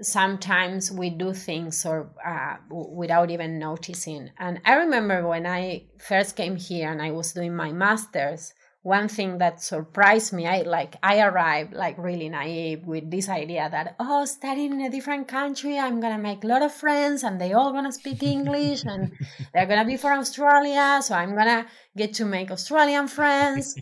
sometimes 0.00 0.92
we 0.92 1.10
do 1.10 1.32
things 1.32 1.84
or 1.84 2.10
uh, 2.24 2.56
without 2.70 3.30
even 3.30 3.58
noticing. 3.58 4.30
And 4.38 4.60
I 4.64 4.74
remember 4.74 5.26
when 5.26 5.46
I 5.46 5.86
first 5.98 6.36
came 6.36 6.56
here 6.56 6.90
and 6.90 7.02
I 7.02 7.10
was 7.10 7.32
doing 7.32 7.54
my 7.54 7.72
masters, 7.72 8.54
one 8.88 9.06
thing 9.06 9.36
that 9.36 9.62
surprised 9.62 10.32
me 10.32 10.46
i 10.46 10.62
like 10.62 10.96
i 11.02 11.20
arrived 11.20 11.74
like 11.74 11.96
really 11.98 12.28
naive 12.30 12.82
with 12.86 13.10
this 13.10 13.28
idea 13.28 13.68
that 13.70 13.94
oh 14.00 14.24
studying 14.24 14.72
in 14.72 14.80
a 14.80 14.90
different 14.90 15.28
country 15.28 15.78
i'm 15.78 16.00
gonna 16.00 16.18
make 16.30 16.42
a 16.42 16.46
lot 16.46 16.62
of 16.62 16.72
friends 16.72 17.22
and 17.22 17.38
they 17.38 17.52
all 17.52 17.70
gonna 17.70 17.92
speak 17.92 18.22
english 18.22 18.82
and 18.84 19.12
they're 19.52 19.66
gonna 19.66 19.84
be 19.84 19.98
from 19.98 20.18
australia 20.18 21.00
so 21.02 21.14
i'm 21.14 21.34
gonna 21.34 21.66
get 21.96 22.14
to 22.14 22.24
make 22.24 22.50
australian 22.50 23.06
friends. 23.08 23.76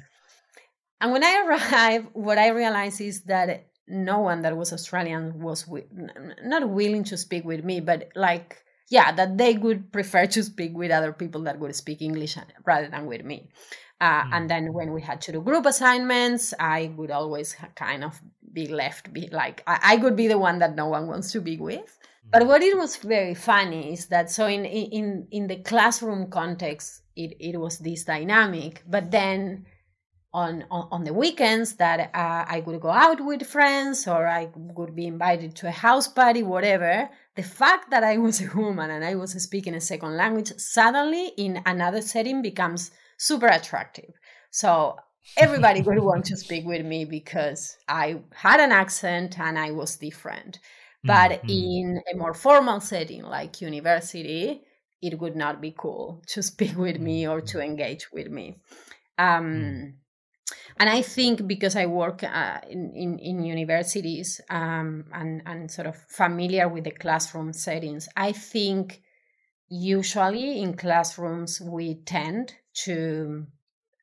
And 1.00 1.12
when 1.12 1.22
i 1.22 1.34
arrived 1.44 2.08
what 2.14 2.38
i 2.38 2.48
realized 2.48 3.00
is 3.00 3.22
that 3.24 3.68
no 3.86 4.18
one 4.18 4.42
that 4.42 4.56
was 4.56 4.72
australian 4.72 5.40
was 5.40 5.62
wi- 5.64 5.86
not 6.42 6.68
willing 6.68 7.04
to 7.04 7.16
speak 7.16 7.44
with 7.44 7.62
me 7.64 7.78
but 7.78 8.08
like 8.16 8.64
yeah 8.90 9.12
that 9.12 9.38
they 9.38 9.56
would 9.56 9.92
prefer 9.92 10.26
to 10.26 10.42
speak 10.42 10.72
with 10.74 10.90
other 10.90 11.12
people 11.12 11.42
that 11.42 11.58
would 11.60 11.74
speak 11.76 12.02
english 12.02 12.36
uh, 12.36 12.42
rather 12.64 12.88
than 12.88 13.06
with 13.06 13.24
me 13.24 13.48
uh, 14.00 14.24
mm. 14.24 14.28
And 14.32 14.50
then 14.50 14.72
when 14.74 14.92
we 14.92 15.00
had 15.00 15.22
to 15.22 15.32
do 15.32 15.40
group 15.40 15.64
assignments, 15.64 16.52
I 16.58 16.92
would 16.96 17.10
always 17.10 17.56
kind 17.74 18.04
of 18.04 18.20
be 18.56 18.66
left 18.68 19.12
be 19.12 19.28
like 19.30 19.62
I, 19.66 19.78
I 19.92 19.96
could 19.98 20.16
be 20.16 20.28
the 20.28 20.38
one 20.38 20.58
that 20.60 20.74
no 20.74 20.86
one 20.88 21.06
wants 21.06 21.30
to 21.32 21.40
be 21.40 21.58
with 21.58 21.98
but 22.32 22.46
what 22.46 22.62
it 22.62 22.76
was 22.76 22.96
very 22.96 23.34
funny 23.34 23.92
is 23.92 24.06
that 24.06 24.30
so 24.30 24.46
in 24.46 24.64
in 24.64 25.28
in 25.30 25.46
the 25.46 25.56
classroom 25.56 26.30
context 26.30 27.02
it, 27.14 27.36
it 27.38 27.56
was 27.60 27.78
this 27.78 28.04
dynamic 28.04 28.82
but 28.88 29.10
then 29.10 29.66
on, 30.32 30.64
on, 30.70 30.88
on 30.90 31.04
the 31.04 31.14
weekends 31.14 31.76
that 31.76 32.10
uh, 32.14 32.44
I 32.56 32.62
would 32.66 32.80
go 32.80 32.90
out 32.90 33.24
with 33.24 33.46
friends 33.46 34.06
or 34.06 34.26
I 34.26 34.50
would 34.54 34.94
be 34.94 35.06
invited 35.06 35.56
to 35.56 35.68
a 35.68 35.70
house 35.70 36.08
party, 36.08 36.42
whatever. 36.42 37.08
The 37.36 37.42
fact 37.42 37.90
that 37.90 38.04
I 38.04 38.18
was 38.18 38.42
a 38.42 38.54
woman 38.54 38.90
and 38.90 39.02
I 39.02 39.14
was 39.14 39.32
speaking 39.42 39.74
a 39.74 39.80
second 39.80 40.14
language 40.14 40.52
suddenly 40.58 41.28
in 41.38 41.62
another 41.64 42.02
setting 42.02 42.42
becomes 42.42 42.90
super 43.16 43.46
attractive. 43.46 44.12
So 44.50 44.96
everybody 45.36 45.82
would 45.82 45.98
want 45.98 46.24
to 46.26 46.36
speak 46.36 46.66
with 46.66 46.84
me 46.84 47.04
because 47.04 47.76
I 47.88 48.20
had 48.32 48.60
an 48.60 48.72
accent 48.72 49.38
and 49.38 49.58
I 49.58 49.72
was 49.72 49.96
different. 49.96 50.58
But 51.04 51.42
mm-hmm. 51.42 51.48
in 51.50 52.02
a 52.12 52.16
more 52.16 52.34
formal 52.34 52.80
setting 52.80 53.22
like 53.22 53.60
university, 53.60 54.62
it 55.00 55.18
would 55.18 55.36
not 55.36 55.60
be 55.60 55.74
cool 55.76 56.22
to 56.28 56.42
speak 56.42 56.76
with 56.76 56.98
me 56.98 57.28
or 57.28 57.40
to 57.40 57.58
mm-hmm. 57.58 57.70
engage 57.70 58.06
with 58.12 58.28
me. 58.28 58.56
Um, 59.18 59.44
mm 59.44 59.92
and 60.78 60.90
I 60.90 61.02
think 61.02 61.46
because 61.46 61.74
I 61.74 61.86
work 61.86 62.22
uh, 62.22 62.60
in, 62.68 62.92
in, 62.94 63.18
in 63.18 63.44
universities 63.44 64.40
um, 64.50 65.06
and 65.12 65.42
and 65.46 65.70
sort 65.70 65.86
of 65.86 65.96
familiar 65.96 66.68
with 66.68 66.84
the 66.84 66.90
classroom 66.90 67.52
settings, 67.52 68.08
I 68.16 68.32
think 68.32 69.00
usually 69.68 70.60
in 70.60 70.76
classrooms 70.76 71.60
we 71.60 72.02
tend 72.04 72.54
to 72.84 73.46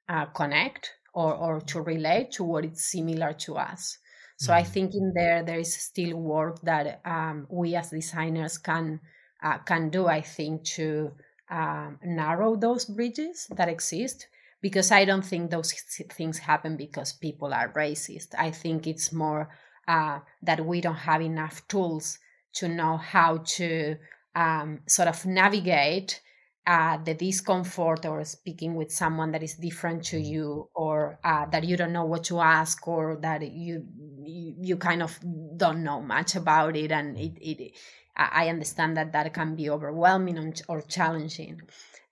uh, 0.09 0.25
connect 0.25 0.91
or 1.13 1.33
or 1.33 1.61
to 1.61 1.81
relate 1.81 2.31
to 2.33 2.43
what 2.43 2.65
is 2.65 2.83
similar 2.83 3.33
to 3.33 3.55
us. 3.55 3.97
So 4.37 4.51
mm-hmm. 4.51 4.59
I 4.59 4.63
think 4.63 4.95
in 4.95 5.13
there 5.13 5.43
there 5.43 5.59
is 5.59 5.73
still 5.73 6.17
work 6.17 6.61
that 6.61 7.01
um, 7.05 7.47
we 7.49 7.75
as 7.75 7.89
designers 7.91 8.57
can 8.57 8.99
uh, 9.43 9.59
can 9.59 9.89
do. 9.89 10.07
I 10.07 10.21
think 10.21 10.63
to 10.75 11.11
um, 11.49 11.99
narrow 12.03 12.55
those 12.55 12.85
bridges 12.85 13.47
that 13.55 13.69
exist 13.69 14.27
because 14.61 14.91
I 14.91 15.05
don't 15.05 15.25
think 15.25 15.51
those 15.51 15.73
things 16.13 16.39
happen 16.39 16.77
because 16.77 17.13
people 17.13 17.53
are 17.53 17.71
racist. 17.73 18.29
I 18.37 18.49
think 18.51 18.87
it's 18.87 19.11
more 19.11 19.49
uh, 19.87 20.19
that 20.41 20.65
we 20.65 20.81
don't 20.81 20.95
have 20.95 21.21
enough 21.21 21.67
tools 21.67 22.17
to 22.53 22.69
know 22.69 22.97
how 22.97 23.37
to 23.57 23.97
um, 24.35 24.79
sort 24.87 25.09
of 25.09 25.25
navigate 25.25 26.21
uh, 26.65 26.97
the 27.03 27.13
discomfort 27.13 28.05
or 28.05 28.23
speaking 28.23 28.75
with 28.75 28.91
someone 28.91 29.31
that 29.31 29.43
is 29.43 29.55
different 29.55 30.03
to 30.03 30.17
you 30.17 30.69
or 30.73 31.19
uh, 31.23 31.45
that 31.47 31.63
you 31.63 31.75
don't 31.75 31.91
know 31.91 32.05
what 32.05 32.23
to 32.23 32.39
ask 32.39 32.87
or 32.87 33.17
that 33.21 33.41
you, 33.51 33.85
you, 34.21 34.55
you 34.61 34.77
kind 34.77 35.03
of 35.03 35.19
don't 35.57 35.83
know 35.83 36.01
much 36.01 36.35
about 36.35 36.75
it 36.75 36.91
and 36.91 37.17
it, 37.17 37.33
it 37.41 37.73
i 38.15 38.47
understand 38.47 38.95
that 38.95 39.11
that 39.11 39.33
can 39.33 39.55
be 39.55 39.69
overwhelming 39.69 40.53
or 40.69 40.81
challenging 40.83 41.59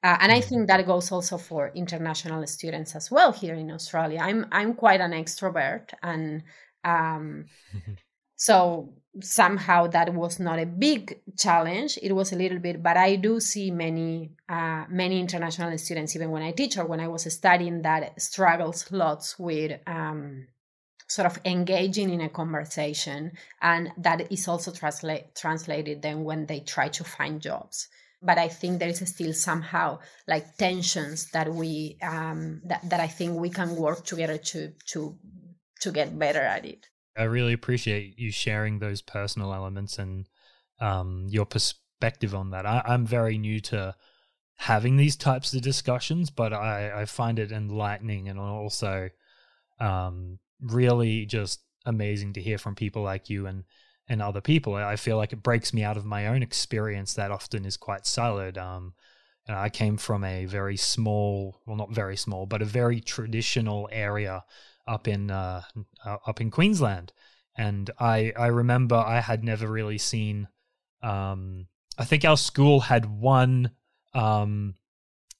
uh, 0.03 0.17
and 0.19 0.31
I 0.31 0.39
mm-hmm. 0.39 0.49
think 0.49 0.67
that 0.67 0.85
goes 0.87 1.11
also 1.11 1.37
for 1.37 1.71
international 1.75 2.45
students 2.47 2.95
as 2.95 3.11
well 3.11 3.31
here 3.31 3.53
in 3.53 3.69
Australia. 3.69 4.19
I'm 4.19 4.47
I'm 4.51 4.73
quite 4.73 4.99
an 4.99 5.11
extrovert, 5.11 5.93
and 6.01 6.41
um, 6.83 7.45
so 8.41 8.89
somehow 9.21 9.85
that 9.85 10.11
was 10.15 10.39
not 10.39 10.57
a 10.57 10.65
big 10.65 11.21
challenge. 11.37 11.99
It 12.01 12.11
was 12.11 12.31
a 12.31 12.35
little 12.35 12.57
bit, 12.57 12.81
but 12.81 12.97
I 12.97 13.17
do 13.17 13.39
see 13.39 13.69
many 13.69 14.31
uh, 14.49 14.85
many 14.89 15.19
international 15.19 15.77
students, 15.77 16.15
even 16.15 16.31
when 16.31 16.41
I 16.41 16.51
teach 16.51 16.75
or 16.79 16.85
when 16.85 16.99
I 16.99 17.07
was 17.07 17.31
studying, 17.31 17.83
that 17.83 18.19
struggles 18.19 18.91
lots 18.91 19.37
with. 19.37 19.79
Um, 19.85 20.47
sort 21.07 21.25
of 21.25 21.37
engaging 21.43 22.09
in 22.09 22.21
a 22.21 22.29
conversation 22.29 23.33
and 23.61 23.91
that 23.97 24.31
is 24.31 24.47
also 24.47 24.71
translate, 24.71 25.35
translated 25.35 26.01
then 26.01 26.23
when 26.23 26.45
they 26.45 26.61
try 26.61 26.87
to 26.87 27.03
find 27.03 27.41
jobs 27.41 27.89
but 28.21 28.37
I 28.37 28.47
think 28.47 28.79
there 28.79 28.87
is 28.87 29.03
still 29.09 29.33
somehow 29.33 29.99
like 30.25 30.55
tensions 30.55 31.29
that 31.31 31.53
we 31.53 31.97
um, 32.01 32.61
that 32.63 32.89
that 32.89 33.01
I 33.01 33.07
think 33.07 33.37
we 33.37 33.49
can 33.49 33.75
work 33.75 34.05
together 34.05 34.37
to 34.37 34.71
to 34.91 35.17
to 35.81 35.91
get 35.91 36.17
better 36.17 36.39
at 36.39 36.65
it. 36.65 36.87
I 37.21 37.25
really 37.25 37.53
appreciate 37.53 38.17
you 38.17 38.31
sharing 38.31 38.79
those 38.79 39.01
personal 39.01 39.53
elements 39.53 39.99
and 39.99 40.27
um, 40.79 41.27
your 41.29 41.45
perspective 41.45 42.33
on 42.33 42.49
that. 42.49 42.65
I, 42.65 42.81
I'm 42.83 43.05
very 43.05 43.37
new 43.37 43.59
to 43.61 43.95
having 44.55 44.97
these 44.97 45.15
types 45.15 45.53
of 45.53 45.61
discussions, 45.61 46.31
but 46.31 46.51
I, 46.51 47.01
I 47.01 47.05
find 47.05 47.37
it 47.37 47.51
enlightening 47.51 48.27
and 48.27 48.39
also 48.39 49.09
um, 49.79 50.39
really 50.59 51.27
just 51.27 51.61
amazing 51.85 52.33
to 52.33 52.41
hear 52.41 52.57
from 52.57 52.73
people 52.75 53.03
like 53.03 53.29
you 53.29 53.45
and 53.45 53.65
and 54.09 54.21
other 54.21 54.41
people. 54.41 54.73
I 54.75 54.95
feel 54.95 55.15
like 55.15 55.31
it 55.31 55.43
breaks 55.43 55.73
me 55.73 55.83
out 55.83 55.95
of 55.95 56.03
my 56.03 56.27
own 56.27 56.43
experience 56.43 57.13
that 57.13 57.31
often 57.31 57.65
is 57.65 57.77
quite 57.77 58.03
siloed. 58.03 58.57
Um, 58.57 58.93
I 59.47 59.69
came 59.69 59.95
from 59.95 60.23
a 60.23 60.45
very 60.45 60.75
small, 60.75 61.61
well, 61.65 61.77
not 61.77 61.93
very 61.93 62.17
small, 62.17 62.45
but 62.45 62.61
a 62.61 62.65
very 62.65 62.99
traditional 62.99 63.87
area 63.91 64.43
up 64.87 65.07
in 65.07 65.31
uh, 65.31 65.63
uh, 66.05 66.17
up 66.25 66.41
in 66.41 66.51
Queensland, 66.51 67.13
and 67.57 67.89
I 67.99 68.33
I 68.37 68.47
remember 68.47 68.95
I 68.95 69.21
had 69.21 69.43
never 69.43 69.67
really 69.67 69.97
seen. 69.97 70.47
Um, 71.01 71.67
I 71.97 72.05
think 72.05 72.25
our 72.25 72.37
school 72.37 72.81
had 72.81 73.05
one 73.05 73.71
um, 74.13 74.75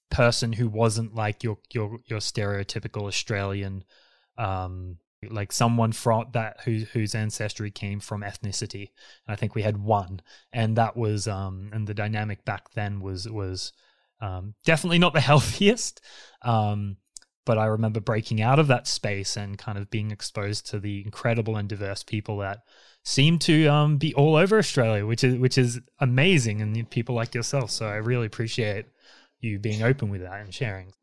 person 0.09 0.53
who 0.53 0.67
wasn't 0.67 1.15
like 1.15 1.43
your 1.43 1.57
your 1.73 1.99
your 2.05 2.19
stereotypical 2.19 3.07
Australian 3.07 3.83
um, 4.37 4.97
like 5.29 5.51
someone 5.51 5.91
from 5.91 6.25
that 6.33 6.61
who, 6.65 6.79
whose 6.93 7.13
ancestry 7.13 7.69
came 7.69 7.99
from 7.99 8.21
ethnicity. 8.21 8.89
And 9.27 9.33
I 9.33 9.35
think 9.35 9.53
we 9.53 9.61
had 9.61 9.77
one, 9.77 10.21
and 10.51 10.75
that 10.77 10.97
was 10.97 11.27
um, 11.27 11.69
and 11.73 11.87
the 11.87 11.93
dynamic 11.93 12.43
back 12.45 12.71
then 12.73 13.01
was 13.01 13.29
was 13.29 13.73
um, 14.19 14.55
definitely 14.65 14.99
not 14.99 15.13
the 15.13 15.19
healthiest. 15.31 16.01
Um, 16.41 16.97
but 17.45 17.57
I 17.57 17.65
remember 17.65 17.99
breaking 17.99 18.41
out 18.41 18.59
of 18.59 18.67
that 18.67 18.87
space 18.87 19.35
and 19.35 19.57
kind 19.57 19.77
of 19.77 19.89
being 19.89 20.11
exposed 20.11 20.67
to 20.67 20.79
the 20.79 21.03
incredible 21.03 21.57
and 21.57 21.67
diverse 21.67 22.03
people 22.03 22.37
that 22.37 22.63
seem 23.03 23.39
to 23.39 23.67
um, 23.67 23.97
be 23.97 24.13
all 24.13 24.35
over 24.35 24.57
Australia, 24.57 25.05
which 25.05 25.23
is 25.23 25.37
which 25.37 25.57
is 25.57 25.79
amazing, 25.99 26.61
and 26.61 26.89
people 26.89 27.15
like 27.15 27.33
yourself. 27.33 27.71
So 27.71 27.87
I 27.87 27.95
really 27.95 28.27
appreciate 28.27 28.85
you 29.39 29.59
being 29.59 29.81
open 29.81 30.09
with 30.09 30.21
that 30.21 30.41
and 30.41 30.53
sharing. 30.53 30.93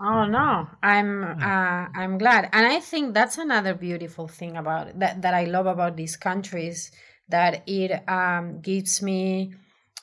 Oh 0.00 0.26
no, 0.26 0.68
I'm 0.82 1.24
uh, 1.24 1.88
I'm 1.94 2.18
glad, 2.18 2.48
and 2.52 2.66
I 2.66 2.80
think 2.80 3.14
that's 3.14 3.36
another 3.36 3.74
beautiful 3.74 4.28
thing 4.28 4.56
about 4.56 4.88
it, 4.88 4.98
that 5.00 5.22
that 5.22 5.34
I 5.34 5.44
love 5.44 5.66
about 5.66 5.96
these 5.96 6.16
countries 6.16 6.92
that 7.28 7.62
it 7.66 8.08
um, 8.08 8.60
gives 8.62 9.02
me 9.02 9.54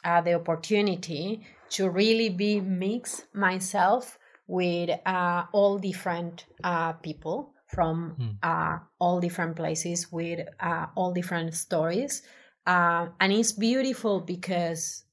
uh, 0.03 0.21
the 0.21 0.35
opportunity 0.35 1.41
to 1.69 1.89
really 1.89 2.29
be 2.29 2.61
mix 2.61 3.23
myself 3.33 4.19
with 4.47 4.89
uh, 5.05 5.45
all 5.51 5.77
different 5.77 6.45
uh, 6.63 6.93
people 6.93 7.53
from 7.67 8.15
mm. 8.43 8.81
all 8.99 9.19
different 9.19 9.55
places 9.55 10.11
with 10.11 10.47
uh, 10.59 10.85
all 10.95 11.11
different 11.13 11.53
stories, 11.53 12.21
and 12.65 13.33
it's 13.33 13.51
beautiful 13.51 14.21
because 14.21 15.03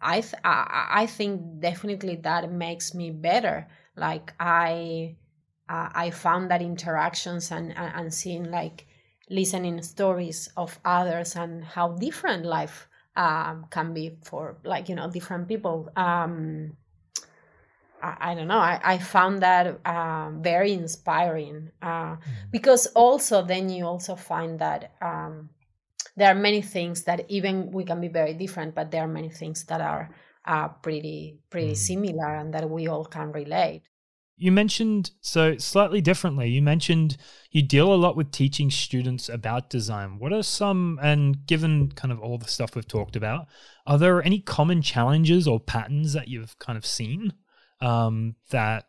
I 0.00 0.20
th- 0.20 0.42
I, 0.44 0.88
I 0.90 1.06
think 1.06 1.60
definitely 1.60 2.16
that 2.16 2.50
makes 2.50 2.94
me 2.94 3.10
better. 3.10 3.68
Like 3.96 4.32
i 4.40 5.16
uh, 5.68 5.90
i 5.94 6.10
found 6.10 6.50
that 6.50 6.62
interactions 6.62 7.50
and, 7.50 7.76
and 7.76 7.92
and 7.94 8.14
seeing 8.14 8.50
like 8.50 8.86
listening 9.30 9.80
stories 9.82 10.48
of 10.56 10.78
others 10.84 11.36
and 11.36 11.64
how 11.64 11.88
different 11.92 12.44
life 12.44 12.88
um, 13.16 13.66
can 13.70 13.92
be 13.92 14.16
for 14.24 14.58
like 14.64 14.88
you 14.88 14.94
know 14.94 15.10
different 15.10 15.48
people. 15.48 15.88
Um, 15.96 16.76
I, 18.02 18.32
I, 18.32 18.34
don't 18.34 18.48
know 18.48 18.58
i, 18.58 18.80
I 18.82 18.98
found 18.98 19.42
that 19.42 19.78
uh, 19.84 20.30
very 20.30 20.72
inspiring 20.72 21.70
uh, 21.80 21.86
mm-hmm. 21.86 22.50
because 22.50 22.86
also 22.88 23.42
then 23.42 23.68
you 23.68 23.86
also 23.86 24.16
find 24.16 24.58
that 24.58 24.92
um, 25.00 25.50
there 26.16 26.30
are 26.30 26.34
many 26.34 26.62
things 26.62 27.04
that 27.04 27.24
even 27.28 27.70
we 27.70 27.84
can 27.84 28.00
be 28.00 28.08
very 28.08 28.34
different 28.34 28.74
but 28.74 28.90
there 28.90 29.04
are 29.04 29.08
many 29.08 29.30
things 29.30 29.64
that 29.64 29.80
are 29.80 30.10
are 30.44 30.70
pretty 30.82 31.38
pretty 31.50 31.72
mm. 31.72 31.76
similar 31.76 32.34
and 32.34 32.52
that 32.54 32.68
we 32.68 32.88
all 32.88 33.04
can 33.04 33.32
relate. 33.32 33.82
You 34.36 34.50
mentioned 34.50 35.12
so 35.20 35.56
slightly 35.58 36.00
differently. 36.00 36.48
You 36.48 36.62
mentioned 36.62 37.16
you 37.50 37.62
deal 37.62 37.92
a 37.92 37.94
lot 37.94 38.16
with 38.16 38.32
teaching 38.32 38.70
students 38.70 39.28
about 39.28 39.70
design. 39.70 40.18
What 40.18 40.32
are 40.32 40.42
some 40.42 40.98
and 41.00 41.46
given 41.46 41.92
kind 41.92 42.10
of 42.10 42.18
all 42.18 42.38
the 42.38 42.48
stuff 42.48 42.74
we've 42.74 42.88
talked 42.88 43.14
about, 43.14 43.46
are 43.86 43.98
there 43.98 44.22
any 44.22 44.40
common 44.40 44.82
challenges 44.82 45.46
or 45.46 45.60
patterns 45.60 46.12
that 46.14 46.28
you've 46.28 46.58
kind 46.58 46.76
of 46.76 46.84
seen 46.84 47.34
um, 47.82 48.36
that 48.50 48.86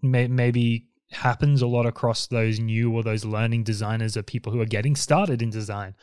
may, 0.00 0.28
maybe 0.28 0.86
happens 1.10 1.60
a 1.60 1.66
lot 1.66 1.86
across 1.86 2.28
those 2.28 2.60
new 2.60 2.92
or 2.92 3.02
those 3.02 3.24
learning 3.24 3.64
designers 3.64 4.16
or 4.16 4.22
people 4.22 4.52
who 4.52 4.60
are 4.60 4.66
getting 4.66 4.96
started 4.96 5.42
in 5.42 5.50
design? 5.50 5.94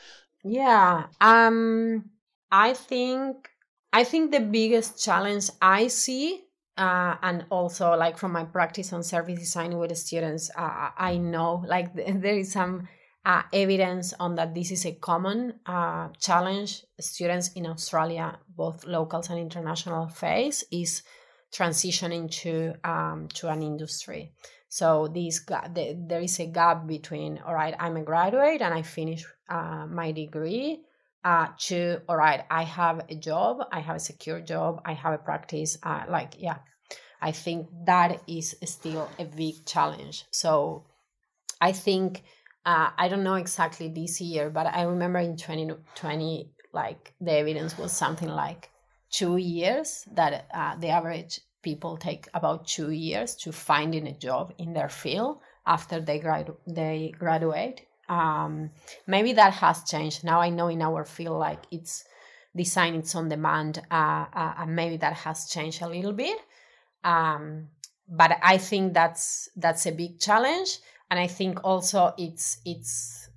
Yeah, 0.44 1.08
um, 1.20 2.10
I 2.52 2.74
think 2.74 3.50
I 3.94 4.04
think 4.04 4.32
the 4.32 4.42
biggest 4.42 5.04
challenge 5.04 5.50
I 5.62 5.88
see, 5.88 6.44
uh, 6.78 7.16
and 7.22 7.46
also 7.50 7.96
like 7.96 8.18
from 8.18 8.34
my 8.34 8.44
practice 8.44 8.94
on 8.94 9.04
service 9.04 9.40
design 9.40 9.78
with 9.78 9.98
students, 9.98 10.52
uh, 10.56 10.90
I 10.98 11.18
know 11.18 11.63
like 11.68 11.94
there 12.22 12.38
is 12.38 12.52
some 12.52 12.88
uh, 13.26 13.44
evidence 13.52 14.13
on 14.20 14.36
that 14.36 14.54
this 14.54 14.72
is 14.72 14.86
a 14.86 14.94
common 14.94 15.60
uh, 15.66 16.10
challenge 16.20 16.84
students 17.00 17.52
in 17.54 17.66
Australia, 17.66 18.38
both 18.56 18.86
locals 18.86 19.30
and 19.30 19.40
international, 19.40 20.08
face 20.08 20.63
is 20.72 21.04
transitioning 21.54 22.30
to 22.42 22.74
um, 22.84 23.28
to 23.36 23.50
an 23.50 23.62
industry. 23.62 24.32
So 24.70 25.08
this 25.08 25.46
the, 25.46 25.98
there 26.08 26.22
is 26.22 26.40
a 26.40 26.48
gap 26.48 26.88
between 26.88 27.40
all 27.46 27.54
right, 27.54 27.76
I'm 27.80 27.98
a 27.98 28.04
graduate 28.04 28.62
and 28.62 28.74
I 28.74 28.82
finish 28.82 29.26
uh, 29.50 29.86
my 29.88 30.12
degree. 30.12 30.82
Uh, 31.24 31.48
to 31.60 32.02
all 32.08 32.16
right, 32.16 32.46
I 32.50 32.64
have 32.64 33.06
a 33.10 33.16
job, 33.16 33.58
I 33.72 33.80
have 33.80 33.98
a 33.98 34.00
secure 34.00 34.40
job, 34.40 34.82
I 34.86 34.94
have 34.94 35.14
a 35.14 35.18
practice. 35.18 35.78
Uh, 35.84 36.04
like 36.10 36.36
yeah, 36.38 36.58
I 37.22 37.32
think 37.32 37.68
that 37.86 38.22
is 38.28 38.56
still 38.66 39.10
a 39.20 39.26
big 39.26 39.66
challenge. 39.66 40.26
So 40.32 40.86
I 41.60 41.72
think 41.72 42.24
uh, 42.66 42.90
I 42.98 43.08
don't 43.08 43.24
know 43.24 43.36
exactly 43.36 43.88
this 43.88 44.22
year, 44.22 44.50
but 44.50 44.68
I 44.68 44.84
remember 44.84 45.20
in 45.20 45.38
2020, 45.38 46.52
like 46.74 47.14
the 47.20 47.32
evidence 47.32 47.78
was 47.78 47.92
something 47.92 48.30
like 48.30 48.70
two 49.10 49.38
years 49.38 50.06
that 50.13 50.48
uh, 50.54 50.76
the 50.78 50.89
average 50.89 51.41
people 51.62 51.98
take 51.98 52.28
about 52.34 52.67
two 52.67 52.91
years 52.91 53.36
to 53.36 53.52
finding 53.52 54.08
a 54.08 54.13
job 54.13 54.54
in 54.58 54.74
their 54.74 54.89
field 54.89 55.39
after 55.65 56.00
they 56.00 56.20
gradu- 56.20 56.58
they 56.65 57.13
graduate. 57.17 57.82
Um, 58.10 58.72
maybe 59.06 59.34
that 59.34 59.54
has 59.54 59.84
changed. 59.84 60.24
Now 60.24 60.39
I 60.39 60.50
know 60.50 60.67
in 60.70 60.82
our 60.82 61.04
field, 61.04 61.39
like 61.39 61.63
it's 61.72 62.06
design, 62.56 62.96
it's 62.96 63.15
on 63.15 63.30
demand, 63.30 63.82
uh, 63.91 64.26
uh, 64.34 64.54
and 64.60 64.76
maybe 64.76 64.98
that 64.98 65.13
has 65.13 65.50
changed 65.50 65.82
a 65.82 65.89
little 65.89 66.13
bit. 66.13 66.38
Um, 67.04 67.67
but 68.08 68.38
I 68.41 68.58
think 68.58 68.93
that's 68.93 69.50
that's 69.58 69.86
a 69.86 69.91
big 69.91 70.20
challenge 70.20 70.80
and 71.10 71.20
i 71.20 71.28
think 71.28 71.60
also 71.63 72.13
it's 72.17 72.60
it's 72.65 73.30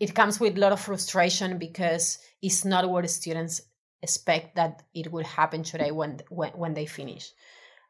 it 0.00 0.14
comes 0.14 0.38
with 0.38 0.56
a 0.56 0.60
lot 0.60 0.72
of 0.72 0.80
frustration 0.80 1.58
because 1.58 2.18
it's 2.40 2.64
not 2.64 2.88
what 2.88 3.08
students 3.10 3.62
expect 4.02 4.56
that 4.56 4.82
it 4.94 5.10
will 5.12 5.24
happen 5.24 5.62
today 5.62 5.90
when 5.90 6.20
when, 6.28 6.50
when 6.52 6.74
they 6.74 6.86
finish 6.86 7.32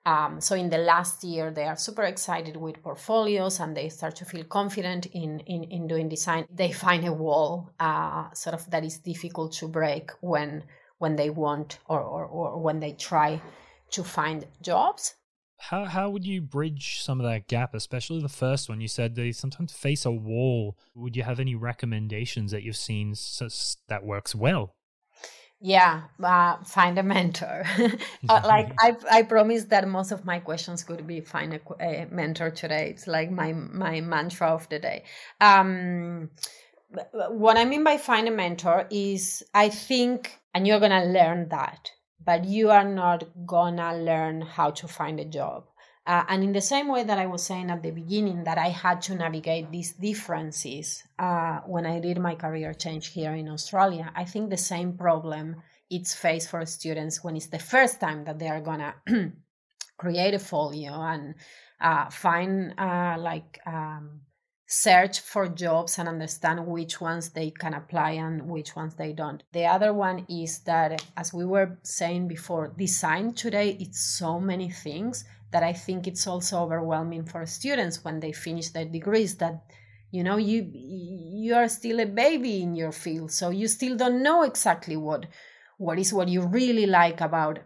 um, 0.06 0.40
so 0.40 0.54
in 0.54 0.70
the 0.70 0.78
last 0.78 1.22
year 1.24 1.50
they 1.50 1.64
are 1.64 1.76
super 1.76 2.04
excited 2.04 2.56
with 2.56 2.82
portfolios 2.82 3.60
and 3.60 3.76
they 3.76 3.88
start 3.88 4.16
to 4.16 4.24
feel 4.24 4.44
confident 4.44 5.06
in 5.06 5.40
in, 5.40 5.64
in 5.64 5.86
doing 5.86 6.08
design 6.08 6.46
they 6.50 6.72
find 6.72 7.06
a 7.06 7.12
wall 7.12 7.70
uh, 7.80 8.32
sort 8.32 8.54
of 8.54 8.70
that 8.70 8.84
is 8.84 8.98
difficult 8.98 9.52
to 9.52 9.68
break 9.68 10.10
when 10.20 10.64
when 10.98 11.14
they 11.14 11.30
want 11.30 11.78
or, 11.86 12.00
or, 12.00 12.24
or 12.24 12.60
when 12.60 12.80
they 12.80 12.92
try 12.92 13.40
to 13.90 14.02
find 14.02 14.46
jobs 14.62 15.14
how 15.58 15.84
how 15.84 16.08
would 16.08 16.24
you 16.24 16.40
bridge 16.40 17.02
some 17.02 17.20
of 17.20 17.26
that 17.26 17.48
gap, 17.48 17.74
especially 17.74 18.22
the 18.22 18.28
first 18.28 18.68
one? 18.68 18.80
You 18.80 18.86
said 18.86 19.14
they 19.14 19.32
sometimes 19.32 19.72
face 19.72 20.06
a 20.06 20.10
wall. 20.10 20.78
Would 20.94 21.16
you 21.16 21.24
have 21.24 21.40
any 21.40 21.56
recommendations 21.56 22.52
that 22.52 22.62
you've 22.62 22.76
seen 22.76 23.14
that 23.88 24.04
works 24.04 24.36
well? 24.36 24.76
Yeah, 25.60 26.02
uh, 26.22 26.62
find 26.64 26.98
a 26.98 27.02
mentor. 27.02 27.64
uh, 28.28 28.40
like 28.44 28.72
I, 28.80 28.96
I 29.10 29.22
promise 29.22 29.64
that 29.64 29.88
most 29.88 30.12
of 30.12 30.24
my 30.24 30.38
questions 30.38 30.84
could 30.84 31.06
be 31.06 31.20
find 31.20 31.54
a, 31.54 31.60
a, 31.80 32.06
mentor 32.10 32.50
today. 32.50 32.90
It's 32.90 33.06
like 33.06 33.30
my 33.30 33.52
my 33.52 34.00
mantra 34.00 34.48
of 34.48 34.68
the 34.68 34.78
day. 34.78 35.04
Um, 35.40 36.30
what 37.30 37.58
I 37.58 37.64
mean 37.64 37.82
by 37.82 37.96
find 37.96 38.28
a 38.28 38.30
mentor 38.30 38.86
is 38.90 39.42
I 39.52 39.68
think, 39.68 40.38
and 40.54 40.66
you're 40.66 40.80
gonna 40.80 41.04
learn 41.06 41.48
that 41.48 41.90
but 42.28 42.44
you 42.44 42.70
are 42.70 42.84
not 42.84 43.24
gonna 43.46 43.96
learn 43.96 44.42
how 44.42 44.70
to 44.70 44.86
find 44.86 45.18
a 45.18 45.24
job. 45.24 45.64
Uh, 46.08 46.24
and 46.28 46.42
in 46.42 46.52
the 46.52 46.60
same 46.60 46.88
way 46.88 47.04
that 47.04 47.18
I 47.18 47.26
was 47.26 47.42
saying 47.42 47.70
at 47.70 47.82
the 47.82 47.90
beginning, 47.90 48.44
that 48.44 48.56
I 48.56 48.68
had 48.70 49.02
to 49.02 49.14
navigate 49.14 49.70
these 49.70 49.92
differences 49.92 51.04
uh, 51.18 51.58
when 51.66 51.84
I 51.84 52.00
did 52.00 52.18
my 52.18 52.34
career 52.34 52.72
change 52.72 53.08
here 53.08 53.34
in 53.34 53.46
Australia, 53.46 54.10
I 54.16 54.24
think 54.24 54.48
the 54.48 54.56
same 54.56 54.96
problem 54.96 55.56
it's 55.90 56.14
faced 56.14 56.48
for 56.48 56.64
students 56.64 57.22
when 57.22 57.36
it's 57.36 57.48
the 57.48 57.58
first 57.58 58.00
time 58.00 58.24
that 58.24 58.38
they 58.38 58.48
are 58.48 58.62
gonna 58.62 58.94
create 59.98 60.32
a 60.32 60.38
folio 60.38 60.94
and 60.94 61.34
uh, 61.78 62.08
find 62.08 62.72
uh, 62.78 63.16
like 63.18 63.60
um, 63.66 64.22
search 64.66 65.20
for 65.20 65.46
jobs 65.46 65.98
and 65.98 66.08
understand 66.08 66.66
which 66.66 67.02
ones 67.02 67.30
they 67.30 67.50
can 67.50 67.74
apply 67.74 68.12
and 68.12 68.48
which 68.48 68.74
ones 68.74 68.94
they 68.94 69.12
don't. 69.12 69.42
The 69.52 69.66
other 69.66 69.92
one 69.92 70.24
is 70.30 70.60
that, 70.60 71.04
as 71.18 71.34
we 71.34 71.44
were 71.44 71.78
saying 71.82 72.28
before, 72.28 72.72
design 72.78 73.34
today 73.34 73.76
it's 73.78 74.00
so 74.00 74.40
many 74.40 74.70
things 74.70 75.24
that 75.50 75.62
I 75.62 75.72
think 75.72 76.06
it's 76.06 76.26
also 76.26 76.60
overwhelming 76.62 77.24
for 77.24 77.46
students 77.46 78.04
when 78.04 78.20
they 78.20 78.32
finish 78.32 78.68
their 78.68 78.84
degrees 78.84 79.36
that 79.36 79.64
you 80.10 80.22
know 80.24 80.36
you 80.36 80.70
you 80.72 81.54
are 81.54 81.68
still 81.68 82.00
a 82.00 82.06
baby 82.06 82.62
in 82.62 82.74
your 82.74 82.92
field. 82.92 83.30
So 83.32 83.50
you 83.50 83.68
still 83.68 83.96
don't 83.96 84.22
know 84.22 84.42
exactly 84.42 84.96
what 84.96 85.26
what 85.78 85.98
is 85.98 86.12
what 86.12 86.28
you 86.28 86.42
really 86.46 86.86
like 86.86 87.20
about 87.20 87.60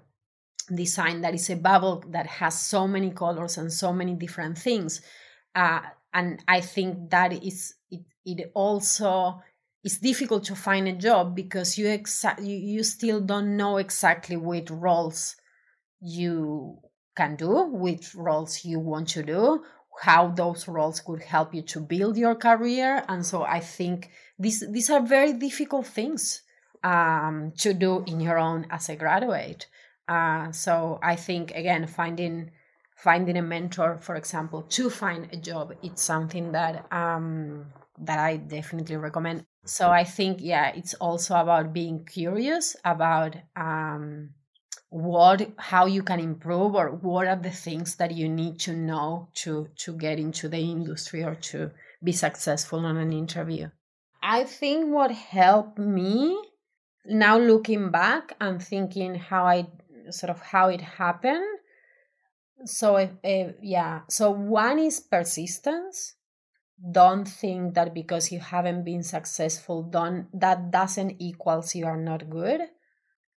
design 0.74 1.20
that 1.22 1.34
is 1.34 1.50
a 1.50 1.56
bubble 1.56 2.04
that 2.08 2.26
has 2.26 2.60
so 2.60 2.86
many 2.86 3.10
colors 3.10 3.58
and 3.58 3.72
so 3.72 3.92
many 3.92 4.14
different 4.14 4.56
things. 4.56 5.00
Uh, 5.54 5.80
and 6.14 6.42
i 6.48 6.60
think 6.60 7.10
that 7.10 7.32
is 7.32 7.74
it, 7.90 8.00
it 8.24 8.50
also 8.54 9.40
it's 9.84 9.98
difficult 9.98 10.44
to 10.44 10.54
find 10.54 10.86
a 10.86 10.92
job 10.92 11.34
because 11.34 11.76
you 11.76 11.86
exa- 11.86 12.38
you, 12.40 12.56
you 12.56 12.84
still 12.84 13.20
don't 13.20 13.56
know 13.56 13.78
exactly 13.78 14.36
which 14.36 14.70
roles 14.70 15.36
you 16.00 16.78
can 17.14 17.36
do 17.36 17.66
which 17.66 18.14
roles 18.14 18.64
you 18.64 18.78
want 18.78 19.08
to 19.08 19.22
do 19.22 19.62
how 20.00 20.28
those 20.28 20.66
roles 20.68 21.00
could 21.00 21.22
help 21.22 21.54
you 21.54 21.62
to 21.62 21.78
build 21.78 22.16
your 22.16 22.34
career 22.34 23.04
and 23.08 23.24
so 23.24 23.42
i 23.42 23.60
think 23.60 24.10
these 24.38 24.64
these 24.70 24.88
are 24.90 25.00
very 25.00 25.32
difficult 25.34 25.86
things 25.86 26.42
um, 26.82 27.52
to 27.56 27.72
do 27.72 28.02
in 28.06 28.18
your 28.18 28.38
own 28.38 28.66
as 28.70 28.88
a 28.88 28.96
graduate 28.96 29.66
uh, 30.08 30.50
so 30.50 30.98
i 31.02 31.14
think 31.14 31.50
again 31.52 31.86
finding 31.86 32.50
finding 33.02 33.36
a 33.36 33.42
mentor, 33.42 33.98
for 33.98 34.14
example, 34.14 34.62
to 34.62 34.88
find 34.88 35.28
a 35.32 35.36
job, 35.36 35.74
it's 35.82 36.02
something 36.02 36.52
that 36.52 36.86
um, 36.92 37.66
that 37.98 38.18
I 38.18 38.36
definitely 38.36 38.96
recommend. 38.96 39.44
So 39.64 39.90
I 39.90 40.04
think, 40.04 40.38
yeah, 40.40 40.72
it's 40.74 40.94
also 40.94 41.34
about 41.36 41.72
being 41.72 42.04
curious 42.04 42.76
about 42.84 43.36
um, 43.56 44.30
what, 44.92 45.50
how 45.56 45.86
you 45.86 46.02
can 46.02 46.20
improve, 46.20 46.74
or 46.74 46.90
what 46.90 47.26
are 47.26 47.36
the 47.36 47.50
things 47.50 47.96
that 47.96 48.10
you 48.10 48.28
need 48.28 48.60
to 48.60 48.74
know 48.74 49.28
to 49.36 49.68
to 49.76 49.96
get 49.96 50.18
into 50.18 50.48
the 50.48 50.58
industry 50.58 51.24
or 51.24 51.34
to 51.34 51.70
be 52.04 52.12
successful 52.12 52.84
on 52.84 52.98
an 52.98 53.10
interview. 53.10 53.70
I 54.22 54.44
think 54.44 54.92
what 54.92 55.10
helped 55.10 55.78
me 55.78 56.38
now 57.06 57.38
looking 57.38 57.90
back 57.90 58.36
and 58.38 58.62
thinking 58.62 59.14
how 59.14 59.46
I 59.46 59.66
sort 60.10 60.30
of 60.30 60.40
how 60.40 60.68
it 60.68 60.82
happened 60.82 61.58
so 62.64 62.96
uh, 62.96 63.52
yeah 63.62 64.00
so 64.08 64.30
one 64.30 64.78
is 64.78 65.00
persistence 65.00 66.14
don't 66.92 67.24
think 67.24 67.74
that 67.74 67.94
because 67.94 68.30
you 68.30 68.38
haven't 68.38 68.84
been 68.84 69.02
successful 69.02 69.82
don't 69.82 70.28
that 70.38 70.70
doesn't 70.70 71.16
equals 71.18 71.74
you 71.74 71.86
are 71.86 71.96
not 71.96 72.28
good 72.30 72.60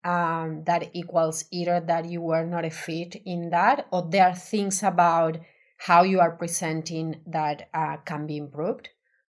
um, 0.04 0.64
that 0.64 0.90
equals 0.92 1.44
either 1.50 1.80
that 1.80 2.04
you 2.04 2.20
were 2.20 2.44
not 2.44 2.64
a 2.64 2.70
fit 2.70 3.16
in 3.24 3.50
that 3.50 3.86
or 3.90 4.06
there 4.10 4.28
are 4.28 4.34
things 4.34 4.82
about 4.82 5.38
how 5.78 6.02
you 6.02 6.20
are 6.20 6.36
presenting 6.36 7.20
that 7.26 7.68
uh, 7.74 7.96
can 8.04 8.26
be 8.26 8.36
improved. 8.36 8.88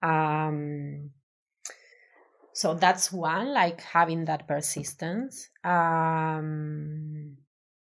Um, 0.02 1.10
so 2.52 2.74
that's 2.74 3.12
one 3.12 3.52
like 3.52 3.80
having 3.80 4.24
that 4.26 4.48
persistence. 4.48 5.48
Um, 5.64 7.36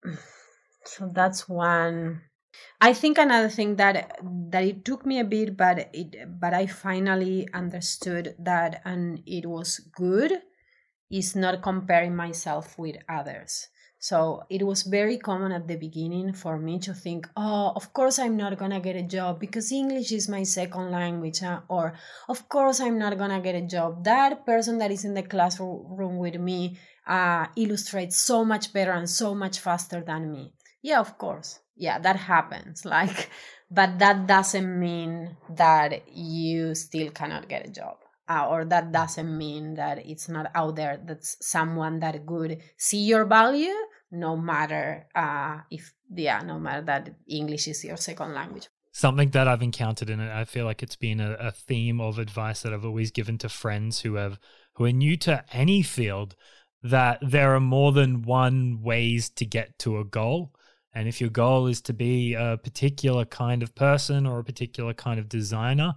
so 0.84 1.10
that's 1.12 1.48
one. 1.48 2.22
I 2.80 2.92
think 2.92 3.18
another 3.18 3.48
thing 3.48 3.76
that 3.76 4.18
that 4.50 4.64
it 4.64 4.84
took 4.84 5.06
me 5.06 5.20
a 5.20 5.24
bit 5.24 5.56
but 5.56 5.88
it 5.92 6.16
but 6.40 6.52
i 6.52 6.66
finally 6.66 7.48
understood 7.54 8.34
that 8.40 8.82
and 8.84 9.22
it 9.24 9.46
was 9.46 9.78
good 9.94 10.32
is 11.10 11.34
not 11.34 11.62
comparing 11.62 12.14
myself 12.14 12.78
with 12.78 12.96
others. 13.08 13.68
So 14.02 14.44
it 14.48 14.64
was 14.66 14.84
very 14.84 15.18
common 15.18 15.52
at 15.52 15.68
the 15.68 15.76
beginning 15.76 16.32
for 16.32 16.56
me 16.56 16.78
to 16.80 16.94
think, 16.94 17.28
oh, 17.36 17.72
of 17.76 17.92
course 17.92 18.18
I'm 18.18 18.34
not 18.34 18.56
gonna 18.56 18.80
get 18.80 18.96
a 18.96 19.02
job 19.02 19.38
because 19.38 19.70
English 19.70 20.10
is 20.12 20.26
my 20.26 20.42
second 20.42 20.90
language, 20.90 21.42
uh, 21.42 21.60
or 21.68 21.92
of 22.26 22.48
course 22.48 22.80
I'm 22.80 22.98
not 22.98 23.18
gonna 23.18 23.42
get 23.42 23.54
a 23.54 23.66
job. 23.66 24.04
That 24.04 24.46
person 24.46 24.78
that 24.78 24.90
is 24.90 25.04
in 25.04 25.12
the 25.12 25.22
classroom 25.22 26.16
with 26.16 26.36
me 26.36 26.78
uh, 27.06 27.48
illustrates 27.56 28.16
so 28.16 28.42
much 28.42 28.72
better 28.72 28.92
and 28.92 29.08
so 29.08 29.34
much 29.34 29.58
faster 29.58 30.00
than 30.00 30.32
me. 30.32 30.54
Yeah 30.80 31.00
of 31.00 31.18
course. 31.18 31.60
Yeah 31.76 31.98
that 31.98 32.16
happens 32.16 32.84
like 32.96 33.28
but 33.70 33.98
that 33.98 34.26
doesn't 34.26 34.80
mean 34.80 35.36
that 35.50 36.08
you 36.08 36.74
still 36.74 37.10
cannot 37.10 37.48
get 37.48 37.66
a 37.66 37.70
job 37.70 37.98
uh, 38.30 38.46
or 38.48 38.64
that 38.64 38.92
doesn't 38.92 39.36
mean 39.36 39.74
that 39.74 39.98
it's 40.06 40.28
not 40.28 40.50
out 40.54 40.76
there 40.76 41.00
that's 41.04 41.36
someone 41.40 41.98
that 42.00 42.24
could 42.26 42.62
see 42.76 43.02
your 43.02 43.24
value 43.24 43.74
no 44.10 44.36
matter 44.36 45.06
uh, 45.14 45.58
if 45.70 45.92
yeah 46.14 46.40
no 46.40 46.58
matter 46.58 46.82
that 46.82 47.14
english 47.28 47.66
is 47.66 47.84
your 47.84 47.96
second 47.96 48.32
language 48.32 48.68
something 48.92 49.30
that 49.30 49.48
I've 49.48 49.62
encountered 49.62 50.10
it. 50.10 50.18
I 50.18 50.44
feel 50.44 50.64
like 50.64 50.82
it's 50.82 50.96
been 50.96 51.20
a, 51.20 51.34
a 51.34 51.52
theme 51.52 52.00
of 52.00 52.18
advice 52.18 52.62
that 52.62 52.72
I've 52.72 52.84
always 52.84 53.10
given 53.10 53.38
to 53.38 53.48
friends 53.48 54.00
who 54.00 54.14
have 54.14 54.38
who 54.74 54.84
are 54.84 54.92
new 54.92 55.16
to 55.18 55.44
any 55.52 55.82
field 55.82 56.34
that 56.82 57.18
there 57.22 57.54
are 57.54 57.60
more 57.60 57.92
than 57.92 58.22
one 58.22 58.80
ways 58.82 59.28
to 59.30 59.44
get 59.44 59.78
to 59.80 59.98
a 59.98 60.04
goal. 60.04 60.52
And 60.92 61.06
if 61.06 61.20
your 61.20 61.30
goal 61.30 61.66
is 61.66 61.80
to 61.82 61.92
be 61.92 62.34
a 62.34 62.58
particular 62.62 63.24
kind 63.24 63.62
of 63.62 63.74
person 63.74 64.26
or 64.26 64.38
a 64.38 64.44
particular 64.44 64.94
kind 64.94 65.20
of 65.20 65.28
designer, 65.28 65.94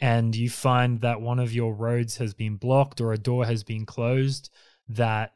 and 0.00 0.34
you 0.34 0.48
find 0.48 1.00
that 1.00 1.20
one 1.20 1.38
of 1.38 1.52
your 1.52 1.74
roads 1.74 2.18
has 2.18 2.34
been 2.34 2.56
blocked 2.56 3.00
or 3.00 3.12
a 3.12 3.18
door 3.18 3.46
has 3.46 3.64
been 3.64 3.84
closed, 3.86 4.50
that 4.88 5.32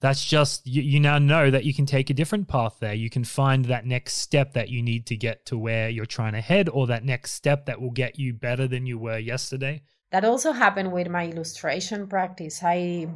that's 0.00 0.24
just 0.24 0.66
you, 0.66 0.82
you 0.82 1.00
now 1.00 1.18
know 1.18 1.50
that 1.50 1.64
you 1.64 1.72
can 1.74 1.86
take 1.86 2.10
a 2.10 2.14
different 2.14 2.48
path 2.48 2.76
there. 2.80 2.94
You 2.94 3.10
can 3.10 3.24
find 3.24 3.64
that 3.66 3.86
next 3.86 4.18
step 4.18 4.52
that 4.52 4.68
you 4.68 4.82
need 4.82 5.06
to 5.06 5.16
get 5.16 5.46
to 5.46 5.58
where 5.58 5.88
you're 5.88 6.06
trying 6.06 6.32
to 6.32 6.40
head, 6.40 6.68
or 6.68 6.86
that 6.86 7.04
next 7.04 7.32
step 7.32 7.66
that 7.66 7.80
will 7.80 7.90
get 7.90 8.18
you 8.18 8.34
better 8.34 8.68
than 8.68 8.86
you 8.86 8.98
were 8.98 9.18
yesterday. 9.18 9.82
That 10.12 10.24
also 10.24 10.52
happened 10.52 10.92
with 10.92 11.08
my 11.08 11.26
illustration 11.28 12.06
practice. 12.06 12.60
I 12.62 13.08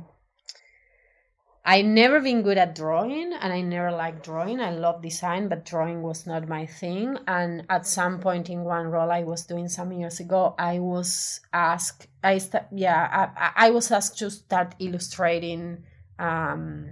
I 1.70 1.82
never 1.82 2.20
been 2.20 2.42
good 2.42 2.58
at 2.58 2.74
drawing 2.74 3.32
and 3.32 3.52
I 3.52 3.60
never 3.60 3.92
liked 3.92 4.24
drawing. 4.24 4.58
I 4.58 4.72
love 4.72 5.02
design, 5.02 5.46
but 5.46 5.64
drawing 5.64 6.02
was 6.02 6.26
not 6.26 6.48
my 6.48 6.66
thing. 6.66 7.16
And 7.28 7.64
at 7.70 7.86
some 7.86 8.18
point 8.18 8.50
in 8.50 8.64
one 8.64 8.88
role 8.88 9.12
I 9.12 9.22
was 9.22 9.46
doing 9.46 9.68
some 9.68 9.92
years 9.92 10.18
ago, 10.18 10.56
I 10.58 10.80
was 10.80 11.40
asked, 11.52 12.08
I 12.24 12.38
st- 12.38 12.64
yeah, 12.72 13.30
I, 13.36 13.68
I 13.68 13.70
was 13.70 13.88
asked 13.92 14.18
to 14.18 14.32
start 14.32 14.74
illustrating 14.80 15.84
um, 16.18 16.88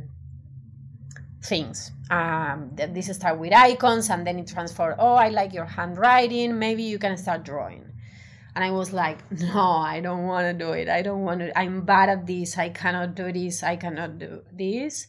things. 1.43 1.91
Um, 2.09 2.71
this 2.77 3.13
start 3.17 3.37
with 3.41 3.53
icons 3.53 4.11
and 4.11 4.25
then 4.25 4.39
it 4.39 4.47
transfer. 4.47 4.95
Oh, 4.97 5.15
I 5.15 5.31
like 5.31 5.55
your 5.55 5.65
handwriting. 5.65 6.57
Maybe 6.57 6.85
you 6.85 7.01
can 7.01 7.17
start 7.17 7.43
drawing. 7.45 7.88
And 8.59 8.65
I 8.65 8.73
was 8.73 8.93
like, 8.93 9.19
no, 9.55 9.61
I 9.61 10.01
don't 10.01 10.25
want 10.25 10.47
to 10.47 10.53
do 10.53 10.73
it. 10.73 10.89
I 10.89 11.01
don't 11.01 11.23
want 11.23 11.39
to. 11.39 11.57
I'm 11.57 11.83
bad 11.83 12.09
at 12.09 12.27
this. 12.27 12.59
I 12.59 12.71
cannot 12.71 13.15
do 13.15 13.31
this. 13.31 13.63
I 13.63 13.77
cannot 13.77 14.19
do 14.19 14.43
this. 14.53 15.07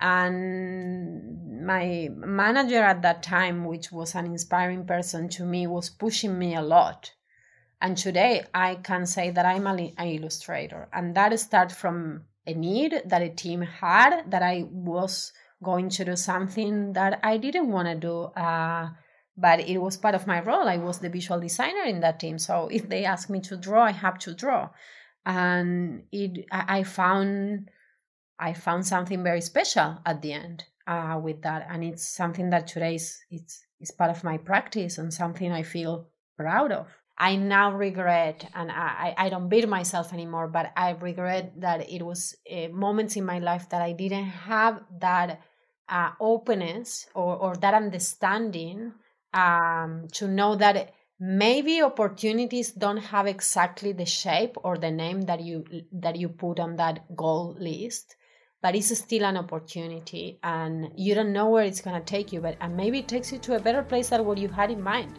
And 0.00 1.64
my 1.64 2.08
manager 2.12 2.82
at 2.82 3.02
that 3.02 3.22
time, 3.22 3.64
which 3.66 3.92
was 3.92 4.16
an 4.16 4.26
inspiring 4.26 4.84
person 4.84 5.28
to 5.28 5.44
me, 5.44 5.68
was 5.68 5.90
pushing 5.90 6.36
me 6.36 6.56
a 6.56 6.60
lot. 6.60 7.12
And 7.80 7.96
today 7.96 8.42
I 8.52 8.74
can 8.74 9.06
say 9.06 9.30
that 9.30 9.46
I'm 9.46 9.68
an 9.68 9.92
illustrator. 9.96 10.88
And 10.92 11.14
that 11.14 11.38
started 11.38 11.76
from 11.76 12.24
a 12.48 12.54
need 12.54 13.02
that 13.04 13.22
a 13.22 13.30
team 13.30 13.60
had 13.60 14.28
that 14.28 14.42
I 14.42 14.64
was 14.72 15.32
going 15.62 15.88
to 15.90 16.04
do 16.04 16.16
something 16.16 16.94
that 16.94 17.20
I 17.22 17.36
didn't 17.36 17.70
want 17.70 17.86
to 17.86 17.94
do. 17.94 18.22
Uh, 18.22 18.88
but 19.38 19.60
it 19.60 19.78
was 19.78 19.96
part 19.96 20.16
of 20.16 20.26
my 20.26 20.40
role. 20.40 20.68
I 20.68 20.78
was 20.78 20.98
the 20.98 21.08
visual 21.08 21.40
designer 21.40 21.84
in 21.84 22.00
that 22.00 22.18
team. 22.18 22.38
So 22.38 22.68
if 22.72 22.88
they 22.88 23.04
ask 23.04 23.30
me 23.30 23.40
to 23.42 23.56
draw, 23.56 23.84
I 23.84 23.92
have 23.92 24.18
to 24.20 24.34
draw. 24.34 24.70
And 25.24 26.04
it, 26.10 26.46
I 26.50 26.82
found, 26.82 27.70
I 28.38 28.52
found 28.52 28.84
something 28.84 29.22
very 29.22 29.40
special 29.40 29.98
at 30.04 30.22
the 30.22 30.32
end 30.32 30.64
uh, 30.88 31.20
with 31.22 31.42
that, 31.42 31.68
and 31.70 31.84
it's 31.84 32.08
something 32.08 32.50
that 32.50 32.66
today 32.66 32.96
is 32.96 33.18
it's, 33.30 33.64
part 33.96 34.10
of 34.10 34.24
my 34.24 34.38
practice 34.38 34.98
and 34.98 35.14
something 35.14 35.52
I 35.52 35.62
feel 35.62 36.08
proud 36.36 36.72
of. 36.72 36.88
I 37.16 37.36
now 37.36 37.72
regret, 37.72 38.48
and 38.54 38.70
I, 38.72 39.14
I 39.16 39.28
don't 39.28 39.48
beat 39.48 39.68
myself 39.68 40.12
anymore, 40.12 40.48
but 40.48 40.72
I 40.76 40.90
regret 40.92 41.52
that 41.60 41.88
it 41.90 42.02
was 42.02 42.34
uh, 42.50 42.68
moments 42.72 43.16
in 43.16 43.24
my 43.24 43.38
life 43.38 43.68
that 43.68 43.82
I 43.82 43.92
didn't 43.92 44.24
have 44.24 44.80
that 45.00 45.40
uh, 45.88 46.10
openness 46.20 47.06
or, 47.14 47.36
or 47.36 47.56
that 47.56 47.74
understanding 47.74 48.92
um, 49.34 50.08
to 50.12 50.28
know 50.28 50.56
that 50.56 50.94
maybe 51.20 51.82
opportunities 51.82 52.72
don't 52.72 52.98
have 52.98 53.26
exactly 53.26 53.92
the 53.92 54.06
shape 54.06 54.56
or 54.62 54.78
the 54.78 54.90
name 54.90 55.22
that 55.22 55.40
you 55.40 55.64
that 55.92 56.16
you 56.16 56.28
put 56.28 56.60
on 56.60 56.76
that 56.76 57.16
goal 57.16 57.56
list 57.58 58.14
but 58.60 58.74
it's 58.74 58.96
still 58.96 59.24
an 59.24 59.36
opportunity 59.36 60.38
and 60.42 60.90
you 60.96 61.14
don't 61.14 61.32
know 61.32 61.48
where 61.48 61.64
it's 61.64 61.80
going 61.80 61.98
to 61.98 62.04
take 62.04 62.32
you 62.32 62.40
but 62.40 62.56
and 62.60 62.76
maybe 62.76 63.00
it 63.00 63.08
takes 63.08 63.32
you 63.32 63.38
to 63.38 63.56
a 63.56 63.60
better 63.60 63.82
place 63.82 64.10
than 64.10 64.24
what 64.24 64.38
you 64.38 64.48
had 64.48 64.70
in 64.70 64.82
mind. 64.82 65.18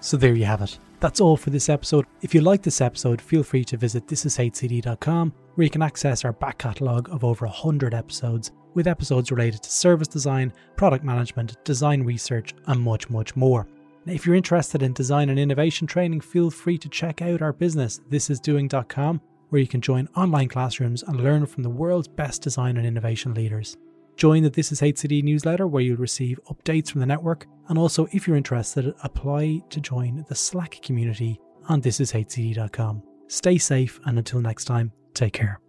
So 0.00 0.18
there 0.18 0.34
you 0.34 0.44
have 0.44 0.60
it. 0.60 0.78
That's 1.00 1.20
all 1.20 1.36
for 1.36 1.48
this 1.48 1.70
episode. 1.70 2.04
If 2.20 2.34
you 2.34 2.42
like 2.42 2.62
this 2.62 2.82
episode, 2.82 3.22
feel 3.22 3.42
free 3.42 3.64
to 3.64 3.78
visit 3.78 4.06
thisishcd.com 4.06 5.32
where 5.54 5.64
you 5.64 5.70
can 5.70 5.82
access 5.82 6.24
our 6.24 6.32
back 6.32 6.58
catalogue 6.58 7.08
of 7.10 7.24
over 7.24 7.46
100 7.46 7.94
episodes 7.94 8.52
with 8.74 8.86
episodes 8.86 9.30
related 9.30 9.62
to 9.62 9.70
service 9.70 10.08
design, 10.08 10.52
product 10.76 11.04
management, 11.04 11.62
design 11.64 12.02
research, 12.02 12.54
and 12.66 12.80
much, 12.80 13.08
much 13.08 13.36
more. 13.36 13.66
Now, 14.04 14.12
if 14.12 14.26
you're 14.26 14.34
interested 14.34 14.82
in 14.82 14.92
design 14.92 15.30
and 15.30 15.38
innovation 15.38 15.86
training, 15.86 16.20
feel 16.20 16.50
free 16.50 16.76
to 16.78 16.88
check 16.88 17.22
out 17.22 17.40
our 17.40 17.52
business, 17.52 18.00
thisisdoing.com, 18.10 19.20
where 19.48 19.60
you 19.60 19.68
can 19.68 19.80
join 19.80 20.08
online 20.16 20.48
classrooms 20.48 21.02
and 21.04 21.20
learn 21.20 21.46
from 21.46 21.62
the 21.62 21.70
world's 21.70 22.08
best 22.08 22.42
design 22.42 22.76
and 22.76 22.86
innovation 22.86 23.32
leaders. 23.32 23.76
Join 24.16 24.42
the 24.42 24.50
This 24.50 24.72
Is 24.72 24.80
HCD 24.80 25.24
newsletter 25.24 25.66
where 25.66 25.82
you'll 25.82 25.96
receive 25.96 26.38
updates 26.50 26.90
from 26.90 27.00
the 27.00 27.06
network. 27.06 27.46
And 27.68 27.78
also, 27.78 28.06
if 28.12 28.28
you're 28.28 28.36
interested, 28.36 28.94
apply 29.02 29.62
to 29.70 29.80
join 29.80 30.24
the 30.28 30.34
Slack 30.34 30.80
community 30.82 31.40
on 31.68 31.80
thisishcd.com. 31.80 33.02
Stay 33.26 33.58
safe, 33.58 33.98
and 34.04 34.18
until 34.18 34.40
next 34.40 34.66
time, 34.66 34.92
Take 35.14 35.32
care. 35.32 35.60